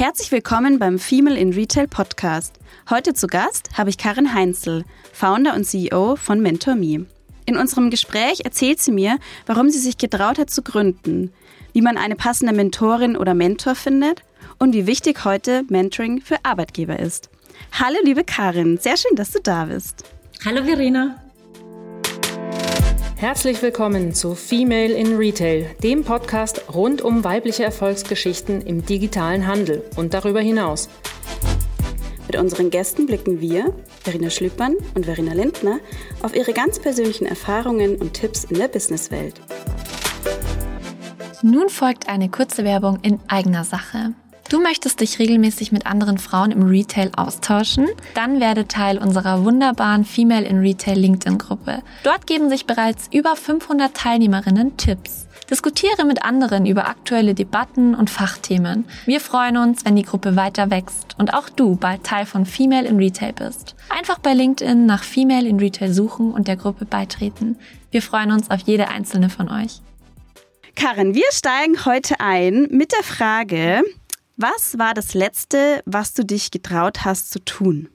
[0.00, 2.54] Herzlich willkommen beim Female in Retail Podcast.
[2.88, 7.04] Heute zu Gast habe ich Karin Heinzel, Founder und CEO von MentorMe.
[7.44, 11.34] In unserem Gespräch erzählt sie mir, warum sie sich getraut hat zu gründen,
[11.74, 14.22] wie man eine passende Mentorin oder Mentor findet
[14.58, 17.28] und wie wichtig heute Mentoring für Arbeitgeber ist.
[17.78, 20.04] Hallo liebe Karin, sehr schön, dass du da bist.
[20.46, 21.22] Hallo Verena.
[23.20, 29.84] Herzlich willkommen zu Female in Retail, dem Podcast rund um weibliche Erfolgsgeschichten im digitalen Handel
[29.96, 30.88] und darüber hinaus.
[32.26, 35.80] Mit unseren Gästen blicken wir, Verena Schlüppmann und Verena Lindner,
[36.22, 39.38] auf ihre ganz persönlichen Erfahrungen und Tipps in der Businesswelt.
[41.42, 44.14] Nun folgt eine kurze Werbung in eigener Sache.
[44.50, 47.86] Du möchtest dich regelmäßig mit anderen Frauen im Retail austauschen?
[48.14, 51.84] Dann werde Teil unserer wunderbaren Female in Retail LinkedIn-Gruppe.
[52.02, 55.28] Dort geben sich bereits über 500 Teilnehmerinnen Tipps.
[55.48, 58.86] Diskutiere mit anderen über aktuelle Debatten und Fachthemen.
[59.06, 62.88] Wir freuen uns, wenn die Gruppe weiter wächst und auch du bald Teil von Female
[62.88, 63.76] in Retail bist.
[63.88, 67.56] Einfach bei LinkedIn nach Female in Retail suchen und der Gruppe beitreten.
[67.92, 69.80] Wir freuen uns auf jede einzelne von euch.
[70.74, 73.82] Karin, wir steigen heute ein mit der Frage,
[74.40, 77.88] was war das Letzte, was du dich getraut hast zu tun?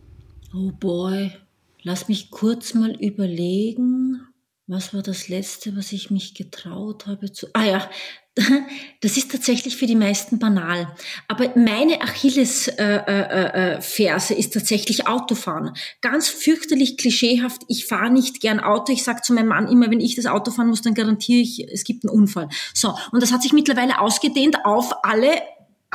[0.53, 1.31] Oh boy,
[1.81, 4.21] lass mich kurz mal überlegen.
[4.67, 7.47] Was war das Letzte, was ich mich getraut habe zu...
[7.53, 7.89] Ah ja,
[9.01, 10.93] das ist tatsächlich für die meisten banal.
[11.27, 15.73] Aber meine Achillesferse äh, äh, äh, ist tatsächlich Autofahren.
[16.01, 17.61] Ganz fürchterlich klischeehaft.
[17.67, 18.91] Ich fahre nicht gern Auto.
[18.91, 21.71] Ich sage zu meinem Mann immer, wenn ich das Auto fahren muss, dann garantiere ich,
[21.71, 22.49] es gibt einen Unfall.
[22.73, 25.31] So, und das hat sich mittlerweile ausgedehnt auf alle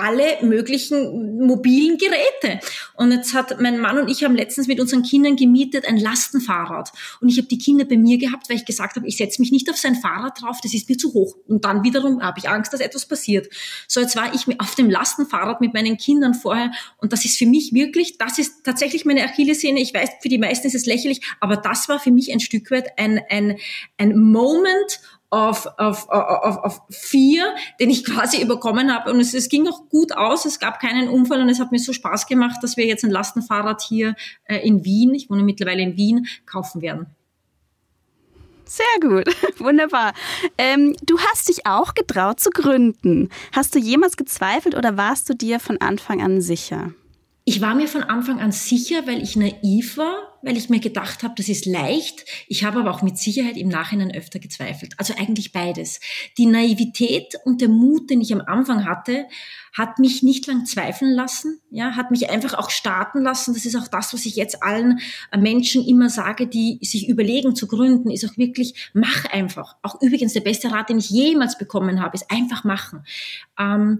[0.00, 2.64] alle möglichen mobilen Geräte.
[2.94, 6.92] Und jetzt hat mein Mann und ich haben letztens mit unseren Kindern gemietet ein Lastenfahrrad.
[7.20, 9.52] Und ich habe die Kinder bei mir gehabt, weil ich gesagt habe, ich setze mich
[9.52, 11.36] nicht auf sein Fahrrad drauf, das ist mir zu hoch.
[11.46, 13.48] Und dann wiederum habe ich Angst, dass etwas passiert.
[13.86, 17.46] So, jetzt war ich auf dem Lastenfahrrad mit meinen Kindern vorher und das ist für
[17.46, 19.80] mich wirklich, das ist tatsächlich meine Achillessehne.
[19.80, 22.70] Ich weiß, für die meisten ist es lächerlich, aber das war für mich ein Stück
[22.70, 23.56] weit ein, ein,
[23.98, 25.00] ein Moment
[25.30, 29.10] auf, auf, auf, auf vier, den ich quasi überkommen habe.
[29.10, 31.78] Und es, es ging auch gut aus, es gab keinen Unfall und es hat mir
[31.78, 35.82] so Spaß gemacht, dass wir jetzt ein Lastenfahrrad hier äh, in Wien, ich wohne mittlerweile
[35.82, 37.06] in Wien, kaufen werden.
[38.64, 39.24] Sehr gut,
[39.58, 40.12] wunderbar.
[40.56, 43.28] Ähm, du hast dich auch getraut zu gründen.
[43.52, 46.92] Hast du jemals gezweifelt oder warst du dir von Anfang an sicher?
[47.50, 51.24] Ich war mir von Anfang an sicher, weil ich naiv war, weil ich mir gedacht
[51.24, 52.24] habe, das ist leicht.
[52.46, 54.94] Ich habe aber auch mit Sicherheit im Nachhinein öfter gezweifelt.
[54.98, 55.98] Also eigentlich beides.
[56.38, 59.26] Die Naivität und der Mut, den ich am Anfang hatte,
[59.76, 63.52] hat mich nicht lang zweifeln lassen, ja, hat mich einfach auch starten lassen.
[63.52, 65.00] Das ist auch das, was ich jetzt allen
[65.36, 69.74] Menschen immer sage, die sich überlegen zu gründen, ist auch wirklich, mach einfach.
[69.82, 73.04] Auch übrigens der beste Rat, den ich jemals bekommen habe, ist einfach machen.
[73.58, 73.98] Ähm,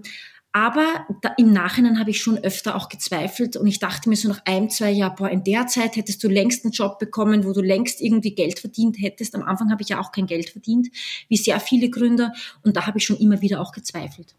[0.53, 4.27] aber da, im Nachhinein habe ich schon öfter auch gezweifelt und ich dachte mir so
[4.27, 7.53] nach ein, zwei Jahren, boah, in der Zeit hättest du längst einen Job bekommen, wo
[7.53, 9.33] du längst irgendwie Geld verdient hättest.
[9.33, 10.89] Am Anfang habe ich ja auch kein Geld verdient,
[11.29, 12.33] wie sehr viele Gründer.
[12.63, 14.35] Und da habe ich schon immer wieder auch gezweifelt.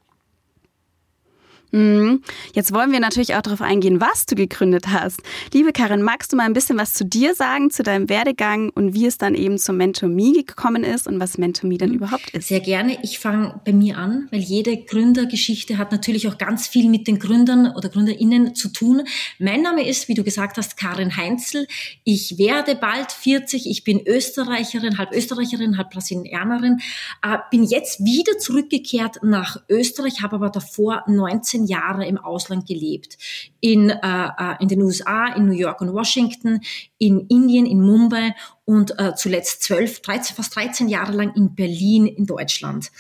[1.73, 2.23] Mhm.
[2.55, 5.21] Jetzt wollen wir natürlich auch darauf eingehen, was du gegründet hast.
[5.55, 8.93] Liebe Karin, magst du mal ein bisschen was zu dir sagen, zu deinem Werdegang und
[8.93, 11.97] wie es dann eben zum MentorMe gekommen ist und was MentorMe dann mhm.
[11.97, 12.49] überhaupt ist?
[12.49, 12.99] Sehr gerne.
[13.03, 17.19] Ich fange bei mir an, weil jede Gründergeschichte hat natürlich auch ganz viel mit den
[17.19, 19.03] Gründern oder GründerInnen zu tun.
[19.39, 21.67] Mein Name ist, wie du gesagt hast, Karin Heinzel.
[22.05, 23.67] Ich werde bald 40.
[23.67, 26.81] Ich bin Österreicherin, halb Österreicherin, halb Brasilianerin.
[27.23, 32.67] Äh, bin jetzt wieder zurückgekehrt nach Österreich, habe aber davor 19 13 Jahre im Ausland
[32.67, 33.19] gelebt.
[33.61, 36.61] In, äh, äh in den USA, in New York und Washington,
[36.99, 38.35] in Indien, in Mumbai
[38.65, 42.91] und äh, zuletzt 12, 13, fast 13 Jahre lang in Berlin in Deutschland.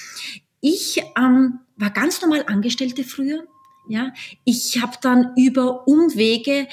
[0.60, 3.44] Ich ähm, war ganz normal Angestellte früher.
[3.88, 4.12] Ja,
[4.44, 6.68] ich habe dann über Umwege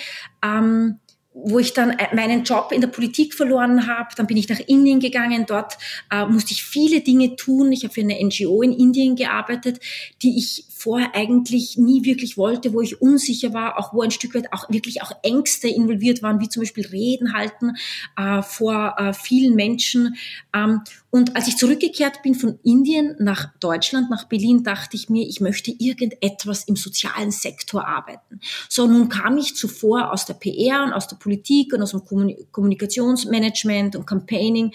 [0.46, 1.00] ähm,
[1.44, 4.10] wo ich dann äh, meinen Job in der Politik verloren habe.
[4.16, 5.46] Dann bin ich nach Indien gegangen.
[5.48, 5.78] Dort
[6.12, 7.72] äh, musste ich viele Dinge tun.
[7.72, 9.80] Ich habe für eine NGO in Indien gearbeitet,
[10.22, 14.34] die ich vorher eigentlich nie wirklich wollte, wo ich unsicher war, auch wo ein Stück
[14.34, 17.74] weit auch wirklich auch Ängste involviert waren, wie zum Beispiel Reden halten
[18.16, 20.16] äh, vor äh, vielen Menschen.
[20.56, 25.28] Ähm, und als ich zurückgekehrt bin von Indien nach Deutschland, nach Berlin, dachte ich mir,
[25.28, 28.40] ich möchte irgendetwas im sozialen Sektor arbeiten.
[28.70, 32.04] So, nun kam ich zuvor aus der PR und aus der Politik und aus dem
[32.52, 34.72] Kommunikationsmanagement und Campaigning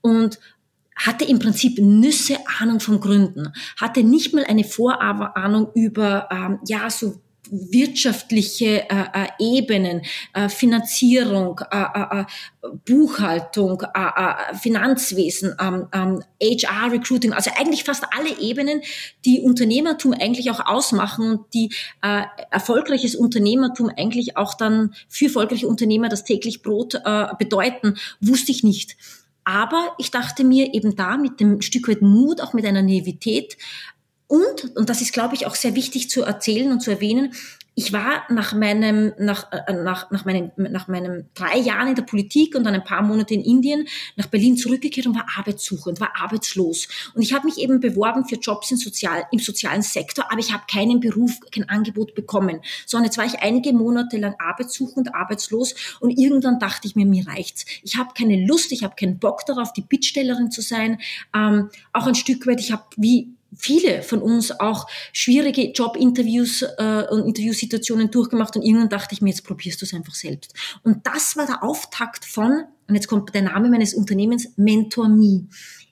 [0.00, 0.40] und
[0.96, 6.88] hatte im Prinzip Nüsse Ahnung vom Gründen, hatte nicht mal eine Vorahnung über, ähm, ja,
[6.90, 7.20] so
[7.50, 10.02] wirtschaftliche äh, äh, Ebenen,
[10.32, 12.24] äh, Finanzierung, äh, äh, äh
[12.86, 13.82] Buchhaltung,
[14.58, 18.80] Finanzwesen, ähm, ähm, HR, Recruiting, also eigentlich fast alle Ebenen,
[19.26, 26.08] die Unternehmertum eigentlich auch ausmachen und die erfolgreiches Unternehmertum eigentlich auch dann für erfolgreiche Unternehmer
[26.08, 26.98] das täglich Brot
[27.38, 28.96] bedeuten, wusste ich nicht.
[29.44, 33.56] Aber ich dachte mir eben da mit dem Stück weit Mut, auch mit einer Naivität,
[34.26, 37.34] und, und das ist, glaube ich, auch sehr wichtig zu erzählen und zu erwähnen,
[37.76, 42.02] ich war nach meinem, nach, äh, nach, nach, meinem, nach meinem drei Jahren in der
[42.02, 46.12] Politik und dann ein paar Monate in Indien nach Berlin zurückgekehrt und war arbeitssuchend, war
[46.20, 46.86] arbeitslos.
[47.14, 50.52] Und ich habe mich eben beworben für Jobs im, Sozial, im sozialen Sektor, aber ich
[50.52, 52.60] habe keinen Beruf, kein Angebot bekommen.
[52.86, 57.26] Sondern jetzt war ich einige Monate lang arbeitssuchend, arbeitslos und irgendwann dachte ich mir, mir
[57.26, 57.64] reicht's.
[57.82, 61.00] Ich habe keine Lust, ich habe keinen Bock darauf, die Bittstellerin zu sein.
[61.34, 67.04] Ähm, auch ein Stück weit, ich habe wie viele von uns auch schwierige Jobinterviews äh,
[67.10, 70.54] und Interviewsituationen durchgemacht und irgendwann dachte ich mir, jetzt probierst du es einfach selbst.
[70.82, 75.46] Und das war der Auftakt von, und jetzt kommt der Name meines Unternehmens, Mentor Me.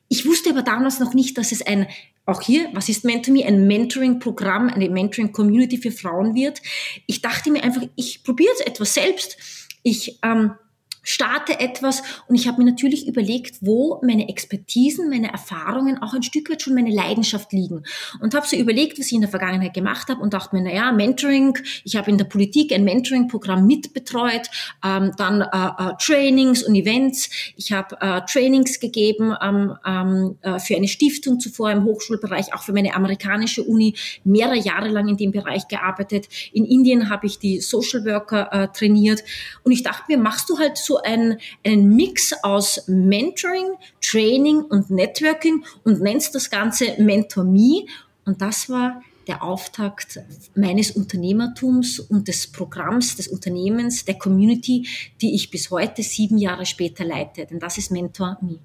[0.09, 1.87] Ich wusste aber damals noch nicht, dass es ein
[2.25, 3.44] auch hier, was ist Mentor Me?
[3.44, 6.62] Ein Mentoring-Programm, eine Mentoring-Community für Frauen wird.
[7.06, 9.37] Ich dachte mir einfach, ich probiere jetzt etwas selbst.
[9.82, 10.53] Ich ähm,
[11.02, 12.02] starte etwas.
[12.28, 16.62] Und ich habe mir natürlich überlegt, wo meine Expertisen, meine Erfahrungen, auch ein Stück weit
[16.62, 17.82] schon meine Leidenschaft liegen.
[18.20, 20.93] Und habe so überlegt, was ich in der Vergangenheit gemacht habe und dachte mir, naja,
[20.93, 24.49] Mentoring, ich habe in der Politik ein Mentoring-Programm mitbetreut,
[24.84, 30.58] ähm, dann äh, äh, Trainings und Events, ich habe äh, Trainings gegeben ähm, ähm, äh,
[30.58, 33.94] für eine Stiftung zuvor im Hochschulbereich, auch für meine amerikanische Uni,
[34.25, 36.28] mehrere Jahre lang in dem Bereich gearbeitet.
[36.52, 39.22] In Indien habe ich die Social Worker äh, trainiert.
[39.62, 44.61] Und ich dachte mir, machst du halt so so ein, einen Mix aus Mentoring, Training
[44.62, 47.87] und Networking und nennst das Ganze Mentor Me.
[48.27, 50.21] Und das war der Auftakt
[50.55, 54.87] meines Unternehmertums und des Programms, des Unternehmens, der Community,
[55.21, 57.47] die ich bis heute sieben Jahre später leite.
[57.47, 58.59] Denn das ist Mentor Me.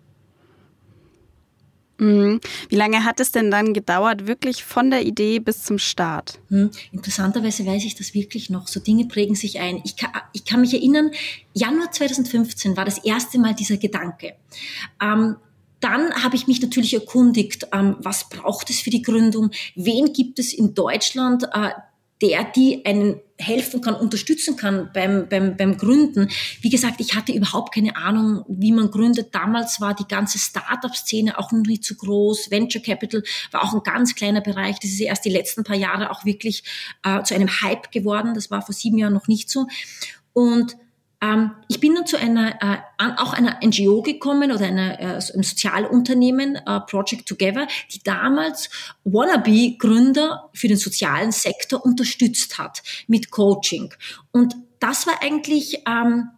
[2.00, 2.40] Mhm.
[2.70, 6.40] Wie lange hat es denn dann gedauert, wirklich von der Idee bis zum Start?
[6.50, 6.70] Hm.
[6.92, 8.68] Interessanterweise weiß ich das wirklich noch.
[8.68, 9.82] So Dinge prägen sich ein.
[9.84, 11.12] Ich kann, ich kann mich erinnern,
[11.54, 14.34] Januar 2015 war das erste Mal dieser Gedanke.
[15.02, 15.38] Ähm,
[15.80, 19.52] dann habe ich mich natürlich erkundigt, ähm, was braucht es für die Gründung?
[19.76, 21.70] Wen gibt es in Deutschland, äh,
[22.22, 26.30] der die einen helfen kann, unterstützen kann beim, beim, beim Gründen.
[26.62, 29.36] Wie gesagt, ich hatte überhaupt keine Ahnung, wie man gründet.
[29.36, 32.50] Damals war die ganze Startup-Szene auch noch nicht so groß.
[32.50, 34.80] Venture Capital war auch ein ganz kleiner Bereich.
[34.80, 36.64] Das ist erst die letzten paar Jahre auch wirklich
[37.04, 38.34] äh, zu einem Hype geworden.
[38.34, 39.68] Das war vor sieben Jahren noch nicht so.
[40.34, 40.76] Und
[41.22, 42.78] ähm, ich bin dann zu einer, äh,
[43.18, 48.70] auch einer NGO gekommen oder einer, äh, einem Sozialunternehmen, äh, Project Together, die damals
[49.04, 53.94] Wannabe-Gründer für den sozialen Sektor unterstützt hat mit Coaching.
[54.32, 56.30] Und das war eigentlich ähm,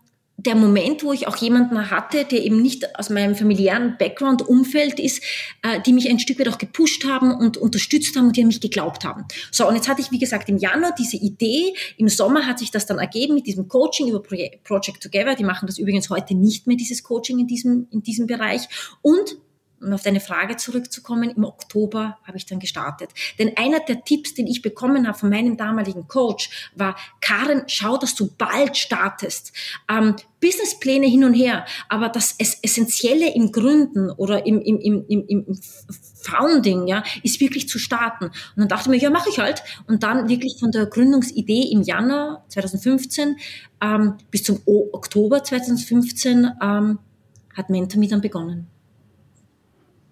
[0.45, 5.21] der Moment, wo ich auch jemanden hatte, der eben nicht aus meinem familiären Background-Umfeld ist,
[5.63, 8.47] äh, die mich ein Stück weit auch gepusht haben und unterstützt haben und die an
[8.47, 9.25] mich geglaubt haben.
[9.51, 11.73] So, und jetzt hatte ich, wie gesagt, im Januar diese Idee.
[11.97, 15.35] Im Sommer hat sich das dann ergeben mit diesem Coaching über Project Together.
[15.35, 18.67] Die machen das übrigens heute nicht mehr, dieses Coaching in diesem, in diesem Bereich.
[19.01, 19.37] Und
[19.81, 23.11] um auf deine Frage zurückzukommen, im Oktober habe ich dann gestartet.
[23.37, 27.97] Denn einer der Tipps, den ich bekommen habe von meinem damaligen Coach, war, Karen, schau,
[27.97, 29.53] dass du bald startest.
[29.89, 35.25] Ähm, Businesspläne hin und her, aber das Essentielle im Gründen oder im, im, im, im,
[35.27, 35.59] im
[36.21, 38.25] Founding, ja, ist wirklich zu starten.
[38.25, 39.63] Und dann dachte ich mir, ja, mache ich halt.
[39.87, 43.37] Und dann wirklich von der Gründungsidee im Januar 2015
[43.81, 46.99] ähm, bis zum Oktober 2015 ähm,
[47.53, 48.67] hat Mentor dann begonnen.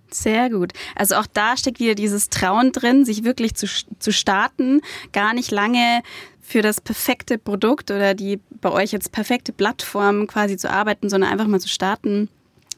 [0.09, 0.73] Sehr gut.
[0.95, 3.67] Also auch da steckt wieder dieses Trauen drin, sich wirklich zu,
[3.99, 6.01] zu starten, gar nicht lange
[6.41, 11.29] für das perfekte Produkt oder die bei euch jetzt perfekte Plattform quasi zu arbeiten, sondern
[11.29, 12.29] einfach mal zu starten,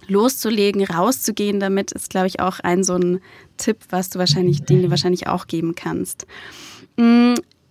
[0.07, 3.21] loszulegen, rauszugehen damit, ist, glaube ich, auch ein so ein
[3.57, 6.25] Tipp, was du wahrscheinlich, den du wahrscheinlich auch geben kannst.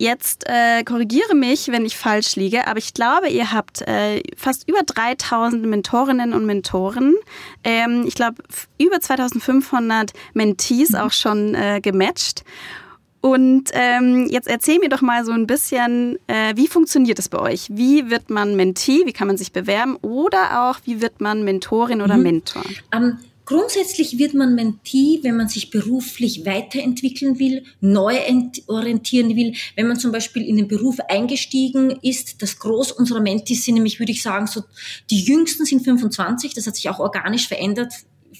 [0.01, 4.65] Jetzt äh, korrigiere mich, wenn ich falsch liege, aber ich glaube, ihr habt äh, fast
[4.69, 7.15] über 3000 Mentorinnen und Mentoren.
[7.65, 8.41] Ähm, ich glaube,
[8.77, 12.45] über 2500 Mentees auch schon äh, gematcht.
[13.19, 17.39] Und ähm, jetzt erzähl mir doch mal so ein bisschen, äh, wie funktioniert es bei
[17.39, 17.67] euch?
[17.69, 19.01] Wie wird man Mentee?
[19.03, 19.97] Wie kann man sich bewerben?
[19.97, 22.23] Oder auch, wie wird man Mentorin oder mhm.
[22.23, 22.63] Mentor?
[22.95, 23.17] Um
[23.49, 28.15] Grundsätzlich wird man Mentee, wenn man sich beruflich weiterentwickeln will, neu
[28.67, 29.55] orientieren will.
[29.75, 33.97] Wenn man zum Beispiel in den Beruf eingestiegen ist, das Groß unserer Mentees sind nämlich,
[33.97, 34.61] würde ich sagen, so
[35.09, 36.53] die jüngsten sind 25.
[36.53, 37.91] Das hat sich auch organisch verändert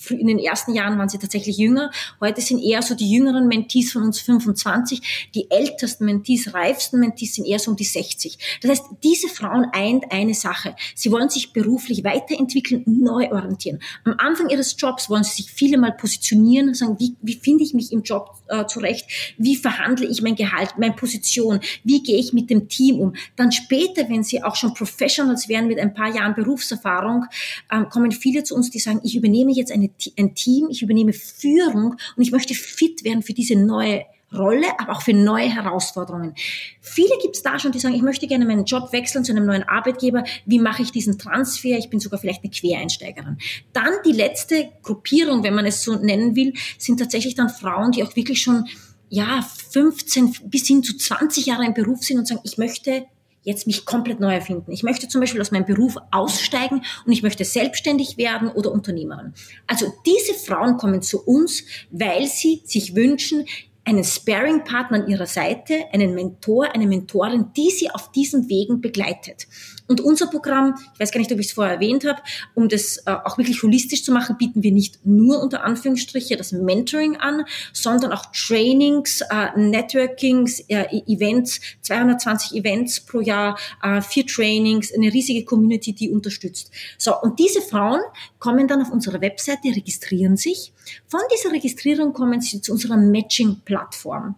[0.09, 1.91] in den ersten Jahren waren sie tatsächlich jünger.
[2.19, 5.29] Heute sind eher so die jüngeren Mentees von uns 25.
[5.35, 8.59] Die ältesten Mentees, reifsten Mentees sind eher so um die 60.
[8.61, 10.75] Das heißt, diese Frauen eint eine Sache.
[10.95, 13.79] Sie wollen sich beruflich weiterentwickeln, neu orientieren.
[14.05, 17.73] Am Anfang ihres Jobs wollen sie sich viele mal positionieren, sagen, wie, wie finde ich
[17.73, 19.05] mich im Job äh, zurecht?
[19.37, 21.59] Wie verhandle ich mein Gehalt, meine Position?
[21.83, 23.13] Wie gehe ich mit dem Team um?
[23.35, 27.25] Dann später, wenn sie auch schon Professionals werden mit ein paar Jahren Berufserfahrung,
[27.71, 31.13] ähm, kommen viele zu uns, die sagen, ich übernehme jetzt eine, ein Team, ich übernehme
[31.13, 36.35] Führung und ich möchte fit werden für diese neue Rolle, aber auch für neue Herausforderungen.
[36.81, 39.45] Viele gibt es da schon, die sagen, ich möchte gerne meinen Job wechseln zu einem
[39.45, 40.23] neuen Arbeitgeber.
[40.45, 41.77] Wie mache ich diesen Transfer?
[41.77, 43.37] Ich bin sogar vielleicht eine Quereinsteigerin.
[43.73, 48.03] Dann die letzte Gruppierung, wenn man es so nennen will, sind tatsächlich dann Frauen, die
[48.03, 48.65] auch wirklich schon
[49.09, 49.41] ja
[49.71, 53.05] 15 bis hin zu 20 Jahre im Beruf sind und sagen, ich möchte
[53.49, 54.71] jetzt mich komplett neu erfinden.
[54.71, 59.33] Ich möchte zum Beispiel aus meinem Beruf aussteigen und ich möchte selbstständig werden oder Unternehmerin.
[59.67, 63.45] Also diese Frauen kommen zu uns, weil sie sich wünschen,
[63.85, 69.47] einen Sparing-Partner an ihrer Seite, einen Mentor, eine Mentorin, die sie auf diesen Wegen begleitet.
[69.89, 72.21] Und unser Programm, ich weiß gar nicht, ob ich es vorher erwähnt habe,
[72.53, 76.51] um das äh, auch wirklich holistisch zu machen, bieten wir nicht nur unter Anführungsstriche das
[76.51, 77.43] Mentoring an,
[77.73, 84.93] sondern auch Trainings, äh, Networkings, äh, e-, Events, 220 Events pro Jahr, äh, vier Trainings,
[84.93, 86.69] eine riesige Community, die unterstützt.
[86.99, 88.01] So, und diese Frauen
[88.37, 90.71] kommen dann auf unsere Webseite, registrieren sich.
[91.07, 94.35] Von dieser Registrierung kommen sie zu unserer Matching-Plattform.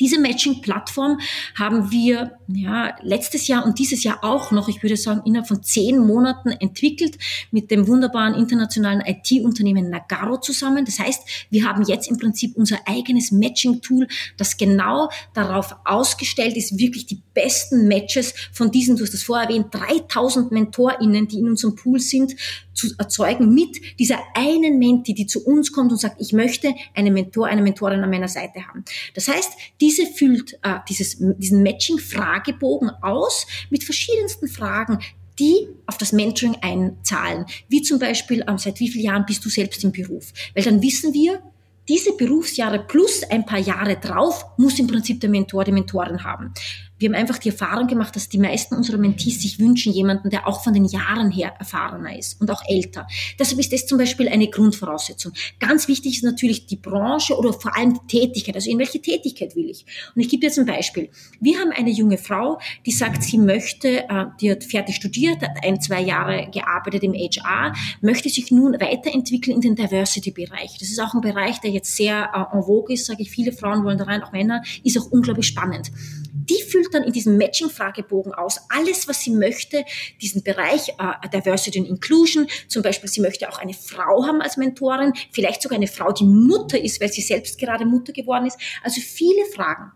[0.00, 1.20] Diese Matching-Plattform
[1.54, 5.62] haben wir ja, letztes Jahr und dieses Jahr auch noch, ich würde sagen, innerhalb von
[5.62, 7.18] zehn Monaten entwickelt
[7.50, 10.84] mit dem wunderbaren internationalen IT-Unternehmen Nagaro zusammen.
[10.84, 16.78] Das heißt, wir haben jetzt im Prinzip unser eigenes Matching-Tool, das genau darauf ausgestellt ist,
[16.78, 21.48] wirklich die besten Matches von diesen, du hast das vorher erwähnt, 3000 MentorInnen, die in
[21.48, 22.34] unserem Pool sind,
[22.78, 27.12] zu erzeugen mit dieser einen Menti, die zu uns kommt und sagt, ich möchte einen
[27.12, 28.84] Mentor, eine Mentorin an meiner Seite haben.
[29.14, 35.00] Das heißt, diese füllt äh, dieses, diesen Matching-Fragebogen aus mit verschiedensten Fragen,
[35.38, 37.46] die auf das Mentoring einzahlen.
[37.68, 40.32] Wie zum Beispiel, ähm, seit wie vielen Jahren bist du selbst im Beruf?
[40.54, 41.42] Weil dann wissen wir,
[41.88, 46.52] diese Berufsjahre plus ein paar Jahre drauf muss im Prinzip der Mentor, die Mentorin haben
[46.98, 50.46] wir haben einfach die Erfahrung gemacht, dass die meisten unserer Mentees sich wünschen, jemanden, der
[50.46, 53.06] auch von den Jahren her erfahrener ist und auch älter.
[53.38, 55.32] Deshalb ist das zum Beispiel eine Grundvoraussetzung.
[55.60, 58.54] Ganz wichtig ist natürlich die Branche oder vor allem die Tätigkeit.
[58.54, 59.84] Also in welche Tätigkeit will ich?
[60.14, 61.10] Und ich gebe jetzt ein Beispiel.
[61.40, 65.64] Wir haben eine junge Frau, die sagt, sie möchte, äh, die hat fertig studiert, hat
[65.64, 70.78] ein, zwei Jahre gearbeitet im HR, möchte sich nun weiterentwickeln in den Diversity-Bereich.
[70.78, 73.30] Das ist auch ein Bereich, der jetzt sehr äh, en vogue ist, sage ich.
[73.30, 75.90] Viele Frauen wollen da rein, auch Männer, ist auch unglaublich spannend.
[76.32, 79.84] Die füllt dann in diesem Matching-Fragebogen aus alles, was sie möchte,
[80.20, 82.46] diesen Bereich äh, Diversity and Inclusion.
[82.68, 86.24] Zum Beispiel, sie möchte auch eine Frau haben als Mentorin, vielleicht sogar eine Frau, die
[86.24, 88.58] Mutter ist, weil sie selbst gerade Mutter geworden ist.
[88.82, 89.92] Also viele Fragen.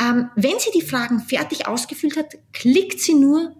[0.00, 3.54] Ähm, wenn sie die Fragen fertig ausgefüllt hat, klickt sie nur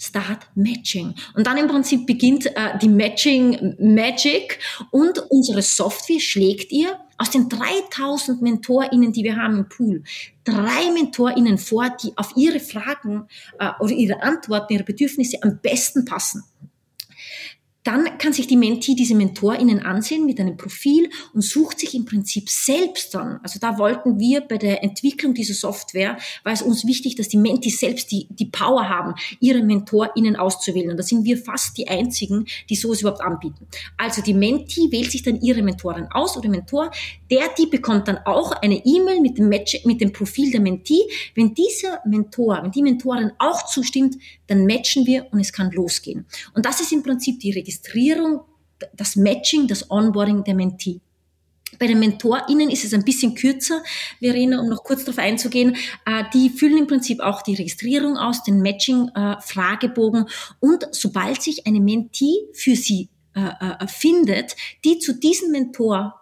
[0.00, 1.14] Start Matching.
[1.34, 4.58] Und dann im Prinzip beginnt äh, die Matching Magic
[4.92, 10.04] und unsere Software schlägt ihr aus den 3000 MentorInnen, die wir haben im Pool,
[10.44, 13.26] drei MentorInnen vor, die auf ihre Fragen
[13.58, 16.44] äh, oder ihre Antworten, ihre Bedürfnisse am besten passen.
[17.88, 22.04] Dann kann sich die Mentee diese MentorInnen ansehen mit einem Profil und sucht sich im
[22.04, 23.40] Prinzip selbst dann.
[23.42, 27.38] Also da wollten wir bei der Entwicklung dieser Software, war es uns wichtig, dass die
[27.38, 30.90] Mentees selbst die, die Power haben, ihre MentorInnen auszuwählen.
[30.90, 33.66] Und da sind wir fast die einzigen, die sowas überhaupt anbieten.
[33.96, 36.90] Also die Mentee wählt sich dann ihre Mentorin aus oder Mentor.
[37.30, 41.00] Der, die bekommt dann auch eine E-Mail mit dem Match, mit dem Profil der Mentee.
[41.34, 44.16] Wenn dieser Mentor, wenn die Mentorin auch zustimmt,
[44.46, 46.26] dann matchen wir und es kann losgehen.
[46.52, 48.40] Und das ist im Prinzip die Registrierung Registrierung,
[48.94, 51.00] das Matching, das Onboarding der Mentee.
[51.78, 53.82] Bei den MentorInnen ist es ein bisschen kürzer,
[54.20, 55.76] Verena, um noch kurz darauf einzugehen.
[56.06, 60.26] Äh, die füllen im Prinzip auch die Registrierung aus, den Matching-Fragebogen.
[60.60, 66.14] Und sobald sich eine Mentee für sie äh, äh, findet, die zu diesem Mentor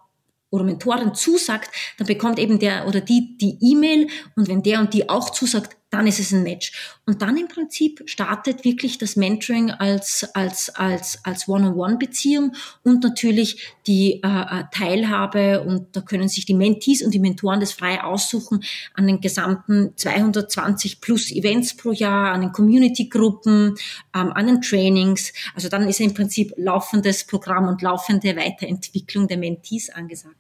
[0.51, 4.95] oder Mentorin zusagt, dann bekommt eben der oder die die E-Mail und wenn der und
[4.95, 6.73] die auch zusagt, dann ist es ein Match.
[7.07, 13.75] Und dann im Prinzip startet wirklich das Mentoring als, als, als, als One-on-One-Beziehung und natürlich
[13.87, 18.03] die äh, äh, Teilhabe und da können sich die Mentees und die Mentoren das frei
[18.03, 18.63] aussuchen
[18.95, 23.75] an den gesamten 220 plus Events pro Jahr, an den Community-Gruppen,
[24.15, 25.33] ähm, an den Trainings.
[25.55, 30.37] Also dann ist im Prinzip laufendes Programm und laufende Weiterentwicklung der Mentees angesagt.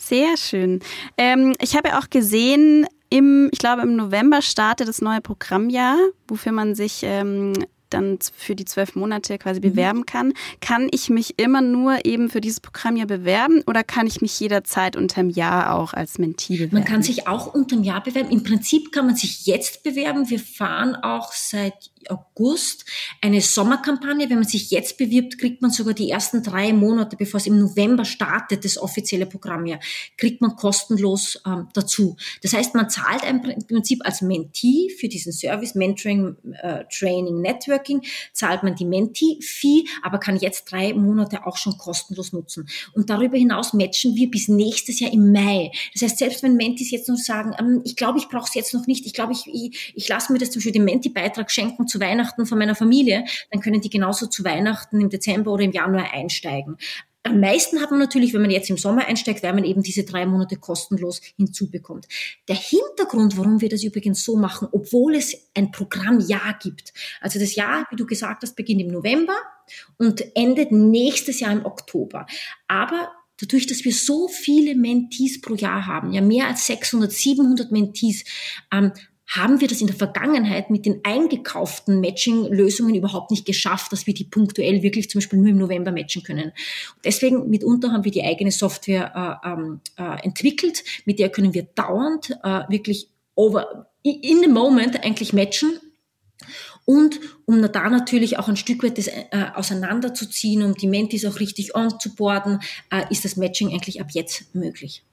[0.00, 0.80] Sehr schön.
[1.18, 5.96] Ähm, ich habe auch gesehen, im, ich glaube, im November startet das neue Programmjahr,
[6.28, 7.52] wofür man sich ähm,
[7.90, 9.70] dann für die zwölf Monate quasi mhm.
[9.70, 10.32] bewerben kann.
[10.60, 14.38] Kann ich mich immer nur eben für dieses Programm ja bewerben oder kann ich mich
[14.40, 16.74] jederzeit unterm Jahr auch als Mentee bewerben?
[16.76, 18.30] Man kann sich auch unterm Jahr bewerben.
[18.30, 20.30] Im Prinzip kann man sich jetzt bewerben.
[20.30, 22.84] Wir fahren auch seit August
[23.20, 24.28] eine Sommerkampagne.
[24.30, 27.58] Wenn man sich jetzt bewirbt, kriegt man sogar die ersten drei Monate, bevor es im
[27.58, 29.78] November startet, das offizielle Programm ja,
[30.16, 32.16] kriegt man kostenlos ähm, dazu.
[32.42, 38.02] Das heißt, man zahlt im Prinzip als Mentee für diesen Service, Mentoring, äh, Training, Networking,
[38.32, 42.68] zahlt man die Mentee-Fee, aber kann jetzt drei Monate auch schon kostenlos nutzen.
[42.94, 45.70] Und darüber hinaus matchen wir bis nächstes Jahr im Mai.
[45.92, 48.74] Das heißt, selbst wenn Mentees jetzt noch sagen, ähm, ich glaube, ich brauche es jetzt
[48.74, 51.86] noch nicht, ich glaube, ich, ich, ich lasse mir das zum Beispiel den Menti-Beitrag schenken
[51.90, 55.72] zu Weihnachten von meiner Familie, dann können die genauso zu Weihnachten im Dezember oder im
[55.72, 56.76] Januar einsteigen.
[57.22, 60.04] Am meisten hat man natürlich, wenn man jetzt im Sommer einsteigt, weil man eben diese
[60.04, 62.08] drei Monate kostenlos hinzubekommt.
[62.48, 66.94] Der Hintergrund, warum wir das übrigens so machen, obwohl es ein Programmjahr gibt.
[67.20, 69.34] Also das Jahr, wie du gesagt hast, beginnt im November
[69.98, 72.24] und endet nächstes Jahr im Oktober.
[72.68, 77.70] Aber dadurch, dass wir so viele Mentees pro Jahr haben, ja mehr als 600, 700
[77.70, 78.24] Mentees,
[78.72, 78.92] ähm,
[79.30, 84.14] haben wir das in der Vergangenheit mit den eingekauften Matching-Lösungen überhaupt nicht geschafft, dass wir
[84.14, 86.52] die punktuell wirklich zum Beispiel nur im November matchen können.
[87.04, 91.62] deswegen mitunter haben wir die eigene Software äh, ähm, äh, entwickelt, mit der können wir
[91.62, 95.78] dauernd äh, wirklich over in the moment eigentlich matchen
[96.84, 101.38] und um da natürlich auch ein Stück weit das äh, auseinanderzuziehen, um die Mentis auch
[101.38, 102.60] richtig onzuboarden,
[102.90, 105.04] äh, ist das Matching eigentlich ab jetzt möglich.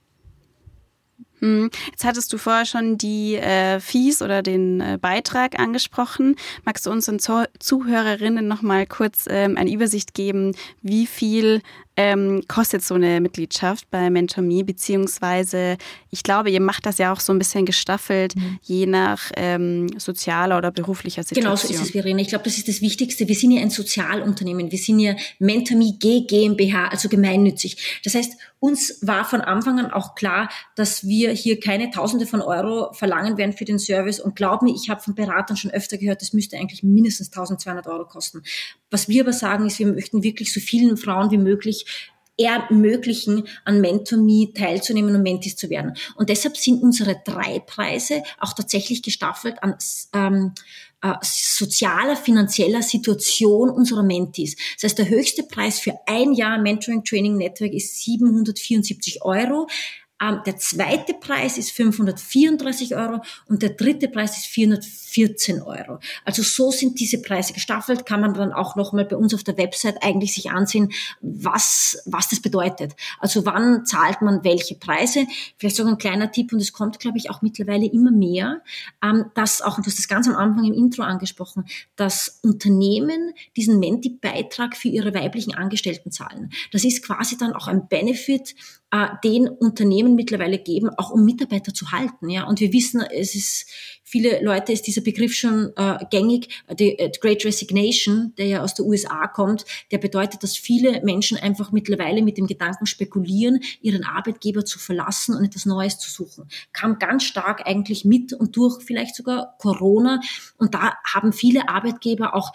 [1.47, 1.69] Hm.
[1.91, 6.35] Jetzt hattest du vorher schon die äh, Fees oder den äh, Beitrag angesprochen.
[6.65, 11.61] Magst du unseren Zuhörerinnen noch mal kurz ähm, eine Übersicht geben, wie viel
[11.97, 15.77] ähm, kostet so eine Mitgliedschaft bei MentorMe, beziehungsweise
[16.11, 18.59] ich glaube, ihr macht das ja auch so ein bisschen gestaffelt, mhm.
[18.61, 21.43] je nach ähm, sozialer oder beruflicher Situation.
[21.43, 22.21] Genau so ist es, Verena.
[22.21, 23.27] Ich glaube, das ist das Wichtigste.
[23.27, 24.71] Wir sind ja ein Sozialunternehmen.
[24.71, 28.01] Wir sind ja MentorMe G GmbH, also gemeinnützig.
[28.03, 32.41] Das heißt, uns war von Anfang an auch klar, dass wir hier keine Tausende von
[32.41, 34.19] Euro verlangen werden für den Service.
[34.19, 37.87] Und glaub mir, ich habe von Beratern schon öfter gehört, das müsste eigentlich mindestens 1200
[37.87, 38.43] Euro kosten.
[38.89, 41.85] Was wir aber sagen, ist, wir möchten wirklich so vielen Frauen wie möglich
[42.37, 45.93] ermöglichen, an MentorMe teilzunehmen und Mentis zu werden.
[46.15, 49.75] Und deshalb sind unsere drei Preise auch tatsächlich gestaffelt an
[50.13, 50.53] ähm,
[51.01, 54.55] äh, sozialer, finanzieller Situation unserer Mentis.
[54.75, 59.67] Das heißt, der höchste Preis für ein Jahr Mentoring Training Network ist 774 Euro.
[60.21, 65.99] Ähm, der zweite Preis ist 534 Euro und der dritte Preis ist 414 Euro.
[66.25, 69.57] Also so sind diese Preise gestaffelt, kann man dann auch nochmal bei uns auf der
[69.57, 72.95] Website eigentlich sich ansehen, was, was das bedeutet.
[73.19, 75.27] Also wann zahlt man welche Preise?
[75.57, 78.61] Vielleicht sogar ein kleiner Tipp und es kommt, glaube ich, auch mittlerweile immer mehr,
[79.03, 83.79] ähm, dass auch, du hast das ganz am Anfang im Intro angesprochen, dass Unternehmen diesen
[83.79, 86.51] Menti-Beitrag für ihre weiblichen Angestellten zahlen.
[86.71, 88.55] Das ist quasi dann auch ein Benefit,
[88.91, 92.29] äh, den Unternehmen mittlerweile geben, auch um Mitarbeiter zu halten.
[92.29, 93.69] Ja, und wir wissen, es ist
[94.07, 96.63] viele Leute ist dieser Begriff schon äh, gängig.
[96.79, 101.37] Die äh, Great Resignation, der ja aus der USA kommt, der bedeutet, dass viele Menschen
[101.37, 106.47] einfach mittlerweile mit dem Gedanken spekulieren, ihren Arbeitgeber zu verlassen und etwas Neues zu suchen.
[106.71, 110.21] Kam ganz stark eigentlich mit und durch vielleicht sogar Corona.
[110.57, 112.53] Und da haben viele Arbeitgeber auch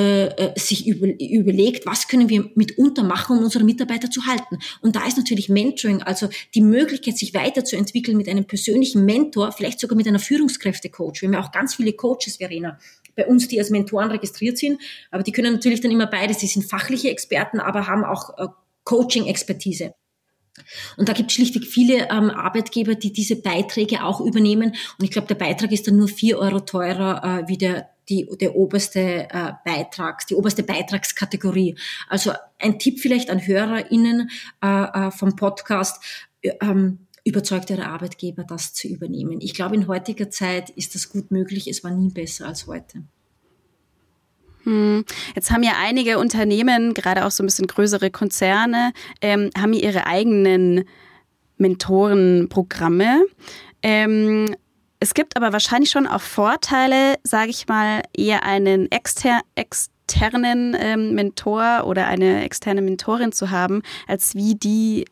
[0.00, 4.58] äh, äh, sich über, überlegt, was können wir mitunter machen, um unsere Mitarbeiter zu halten.
[4.80, 9.78] Und da ist natürlich Mentoring, also die Möglichkeit, sich weiterzuentwickeln mit einem persönlichen Mentor, vielleicht
[9.78, 11.20] sogar mit einer Führungskräftecoach.
[11.20, 12.78] Wir haben ja auch ganz viele Coaches, Verena,
[13.14, 16.38] bei uns, die als Mentoren registriert sind, aber die können natürlich dann immer beides.
[16.38, 18.46] Die sind fachliche Experten, aber haben auch äh,
[18.84, 19.94] Coaching-Expertise.
[20.96, 24.70] Und da gibt es schlichtweg viele ähm, Arbeitgeber, die diese Beiträge auch übernehmen.
[24.98, 28.28] Und ich glaube, der Beitrag ist dann nur vier Euro teurer äh, wie der die,
[28.40, 31.76] der oberste äh, Beitrags, die oberste Beitragskategorie.
[32.08, 34.30] Also ein Tipp vielleicht an HörerInnen
[34.62, 36.02] äh, äh, vom Podcast,
[36.42, 39.40] äh, ähm, überzeugt Ihre Arbeitgeber, das zu übernehmen.
[39.40, 41.68] Ich glaube, in heutiger Zeit ist das gut möglich.
[41.68, 43.04] Es war nie besser als heute.
[44.70, 45.04] Hm.
[45.34, 50.06] Jetzt haben ja einige Unternehmen, gerade auch so ein bisschen größere Konzerne, ähm, haben ihre
[50.06, 50.84] eigenen
[51.56, 53.24] Mentorenprogramme.
[53.82, 54.54] Ähm,
[55.00, 61.14] es gibt aber wahrscheinlich schon auch Vorteile, sage ich mal, eher einen exter externen ähm,
[61.16, 65.04] Mentor oder eine externe Mentorin zu haben, als wie die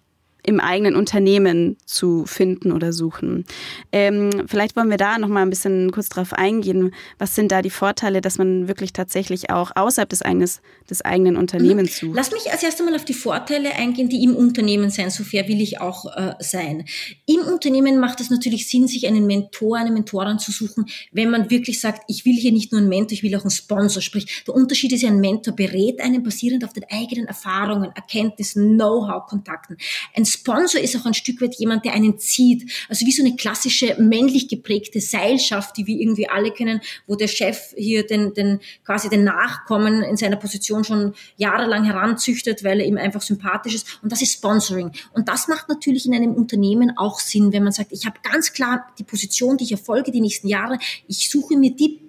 [0.43, 3.45] im eigenen Unternehmen zu finden oder suchen.
[3.93, 6.95] Ähm, vielleicht wollen wir da noch mal ein bisschen kurz drauf eingehen.
[7.19, 11.37] Was sind da die Vorteile, dass man wirklich tatsächlich auch außerhalb des, eigenes, des eigenen
[11.37, 12.17] Unternehmens sucht?
[12.17, 15.11] Lass mich als erstes mal auf die Vorteile eingehen, die im Unternehmen sein.
[15.11, 16.85] So fair will ich auch äh, sein.
[17.27, 21.51] Im Unternehmen macht es natürlich Sinn, sich einen Mentor, eine Mentorin zu suchen, wenn man
[21.51, 24.01] wirklich sagt, ich will hier nicht nur einen Mentor, ich will auch einen Sponsor.
[24.01, 28.77] Sprich, der Unterschied ist ja, ein Mentor berät einen basierend auf den eigenen Erfahrungen, Erkenntnissen,
[28.77, 29.77] Know-how, Kontakten.
[30.15, 32.71] Ein Sponsor ist auch ein Stück weit jemand, der einen zieht.
[32.89, 37.29] Also wie so eine klassische männlich geprägte Seilschaft, die wir irgendwie alle kennen, wo der
[37.29, 42.87] Chef hier den, den quasi den Nachkommen in seiner Position schon jahrelang heranzüchtet, weil er
[42.87, 44.01] ihm einfach sympathisch ist.
[44.03, 44.93] Und das ist Sponsoring.
[45.13, 48.53] Und das macht natürlich in einem Unternehmen auch Sinn, wenn man sagt, ich habe ganz
[48.53, 50.79] klar die Position, die ich erfolge die nächsten Jahre.
[51.07, 52.01] Ich suche mir die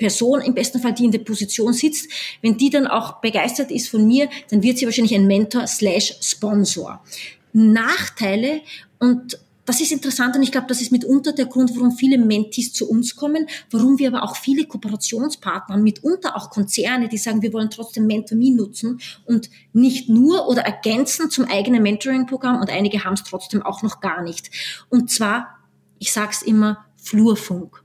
[0.00, 3.88] Person, im besten Fall die in der Position sitzt, wenn die dann auch begeistert ist
[3.88, 7.04] von mir, dann wird sie wahrscheinlich ein Mentor slash Sponsor.
[7.52, 8.62] Nachteile
[8.98, 9.38] und
[9.70, 12.90] das ist interessant und ich glaube, das ist mitunter der Grund, warum viele Mentis zu
[12.90, 17.70] uns kommen, warum wir aber auch viele Kooperationspartner mitunter auch Konzerne, die sagen, wir wollen
[17.70, 23.22] trotzdem Mentoring nutzen und nicht nur oder ergänzen zum eigenen Mentoring-Programm und einige haben es
[23.22, 24.50] trotzdem auch noch gar nicht.
[24.88, 25.60] Und zwar,
[26.00, 27.79] ich sage es immer, Flurfunk.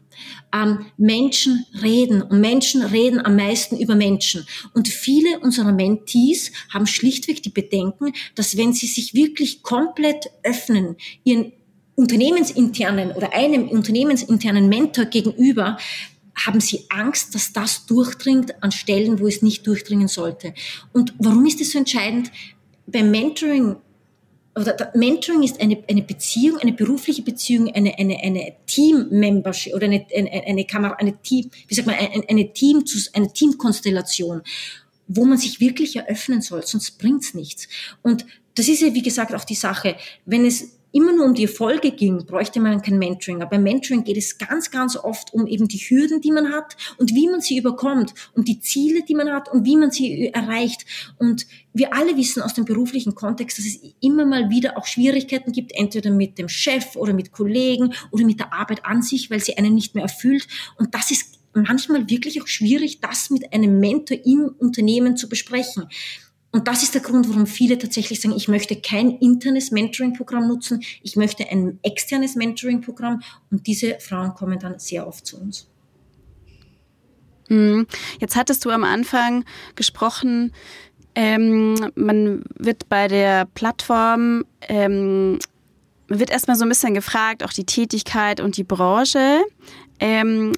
[0.54, 4.45] Ähm, Menschen reden und Menschen reden am meisten über Menschen.
[4.73, 10.95] Und viele unserer Mentees haben schlichtweg die Bedenken, dass wenn sie sich wirklich komplett öffnen,
[11.23, 11.51] ihren
[11.95, 15.78] unternehmensinternen oder einem unternehmensinternen Mentor gegenüber,
[16.36, 20.54] haben sie Angst, dass das durchdringt an Stellen, wo es nicht durchdringen sollte.
[20.91, 22.32] Und warum ist das so entscheidend?
[22.86, 23.78] Beim Mentoring
[24.55, 30.05] oder Mentoring ist eine, eine Beziehung, eine berufliche Beziehung, eine, eine, eine Team-Membership oder eine,
[30.15, 34.41] eine, eine Kamera, eine Team, wie sagt man, eine, eine Team, eine Teamkonstellation,
[35.07, 37.67] wo man sich wirklich eröffnen soll, sonst bringt's nichts.
[38.01, 41.43] Und das ist ja, wie gesagt, auch die Sache, wenn es immer nur um die
[41.43, 43.41] Erfolge ging, bräuchte man kein Mentoring.
[43.41, 46.77] Aber beim Mentoring geht es ganz, ganz oft um eben die Hürden, die man hat
[46.97, 50.29] und wie man sie überkommt, um die Ziele, die man hat und wie man sie
[50.34, 50.86] erreicht.
[51.17, 55.51] Und wir alle wissen aus dem beruflichen Kontext, dass es immer mal wieder auch Schwierigkeiten
[55.51, 59.41] gibt, entweder mit dem Chef oder mit Kollegen oder mit der Arbeit an sich, weil
[59.41, 60.47] sie einen nicht mehr erfüllt.
[60.77, 65.89] Und das ist manchmal wirklich auch schwierig, das mit einem Mentor im Unternehmen zu besprechen.
[66.55, 70.81] Und das ist der Grund, warum viele tatsächlich sagen, ich möchte kein internes Mentoring-Programm nutzen,
[71.03, 73.21] ich möchte ein externes Mentoring-Programm.
[73.51, 75.67] Und diese Frauen kommen dann sehr oft zu uns.
[77.49, 77.87] Mhm.
[78.21, 79.43] Jetzt hattest du am Anfang
[79.75, 80.53] gesprochen,
[81.13, 85.39] ähm, man wird bei der Plattform, ähm,
[86.07, 89.43] wird erstmal so ein bisschen gefragt, auch die Tätigkeit und die Branche.
[89.99, 90.53] Ähm,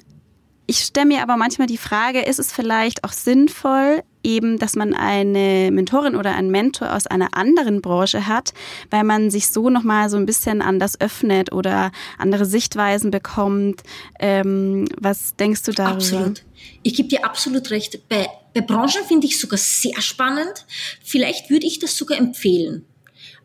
[0.67, 4.93] ich stelle mir aber manchmal die Frage, ist es vielleicht auch sinnvoll, eben, dass man
[4.93, 8.53] eine Mentorin oder einen Mentor aus einer anderen Branche hat,
[8.91, 13.81] weil man sich so nochmal so ein bisschen anders öffnet oder andere Sichtweisen bekommt.
[14.19, 15.95] Ähm, was denkst du darüber?
[15.95, 16.43] Absolut.
[16.83, 18.07] Ich gebe dir absolut recht.
[18.09, 20.65] Bei, bei Branchen finde ich sogar sehr spannend.
[21.03, 22.85] Vielleicht würde ich das sogar empfehlen.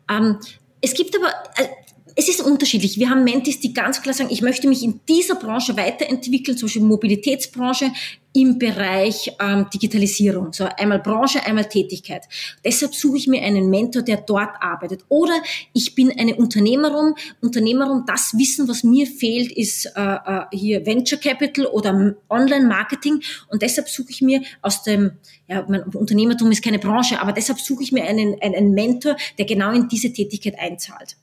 [0.09, 0.37] Ähm,
[0.81, 1.67] es gibt aber, äh,
[2.15, 2.97] es ist unterschiedlich.
[2.99, 6.67] Wir haben Mentis, die ganz klar sagen, ich möchte mich in dieser Branche weiterentwickeln, zum
[6.67, 7.91] Beispiel Mobilitätsbranche
[8.33, 10.53] im Bereich ähm, Digitalisierung.
[10.53, 12.23] So einmal Branche, einmal Tätigkeit.
[12.65, 15.05] Deshalb suche ich mir einen Mentor, der dort arbeitet.
[15.07, 15.33] Oder
[15.73, 21.19] ich bin eine Unternehmerin, Unternehmerin, das Wissen, was mir fehlt, ist äh, äh, hier Venture
[21.19, 23.21] Capital oder Online-Marketing.
[23.49, 25.11] Und deshalb suche ich mir aus dem,
[25.47, 29.45] ja, mein Unternehmertum ist keine Branche, aber deshalb suche ich mir einen, einen Mentor, der
[29.45, 31.17] genau in diese Tätigkeit einzahlt.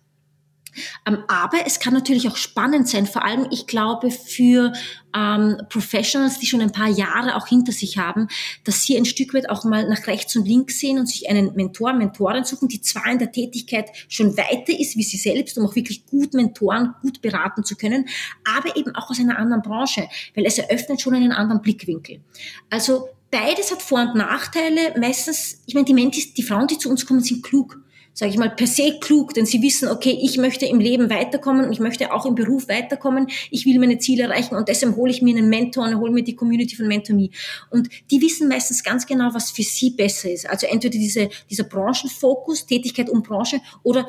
[1.06, 4.72] Ähm, aber es kann natürlich auch spannend sein, vor allem ich glaube für
[5.14, 8.28] ähm, Professionals, die schon ein paar Jahre auch hinter sich haben,
[8.64, 11.54] dass sie ein Stück weit auch mal nach rechts und links sehen und sich einen
[11.54, 15.66] Mentor, Mentorin suchen, die zwar in der Tätigkeit schon weiter ist wie sie selbst, um
[15.66, 18.08] auch wirklich gut Mentoren, gut beraten zu können,
[18.44, 22.20] aber eben auch aus einer anderen Branche, weil es eröffnet schon einen anderen Blickwinkel.
[22.68, 24.94] Also beides hat Vor- und Nachteile.
[24.98, 27.80] Meistens, ich meine, die Mentis, die Frauen, die zu uns kommen, sind klug
[28.20, 31.64] sage ich mal, per se klug, denn sie wissen, okay, ich möchte im Leben weiterkommen
[31.64, 35.10] und ich möchte auch im Beruf weiterkommen, ich will meine Ziele erreichen und deshalb hole
[35.10, 37.30] ich mir einen Mentor und hole mir die Community von MentorMe.
[37.70, 40.46] Und die wissen meistens ganz genau, was für sie besser ist.
[40.50, 44.06] Also entweder diese, dieser Branchenfokus, Tätigkeit und Branche oder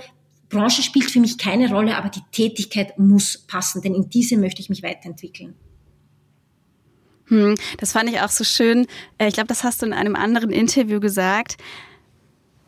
[0.50, 4.62] Branche spielt für mich keine Rolle, aber die Tätigkeit muss passen, denn in diese möchte
[4.62, 5.56] ich mich weiterentwickeln.
[7.28, 8.88] Hm, das fand ich auch so schön.
[9.18, 11.56] Äh, ich glaube, das hast du in einem anderen Interview gesagt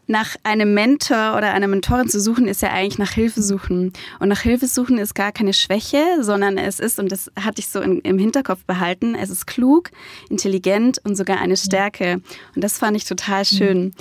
[0.08, 3.94] nach einem Mentor oder einer Mentorin zu suchen, ist ja eigentlich nach Hilfe suchen.
[4.20, 7.70] Und nach Hilfe suchen ist gar keine Schwäche, sondern es ist, und das hatte ich
[7.70, 9.92] so in, im Hinterkopf behalten, es ist klug,
[10.30, 12.22] intelligent und sogar eine Stärke.
[12.56, 13.84] Und das fand ich total schön.
[13.86, 13.94] Mhm.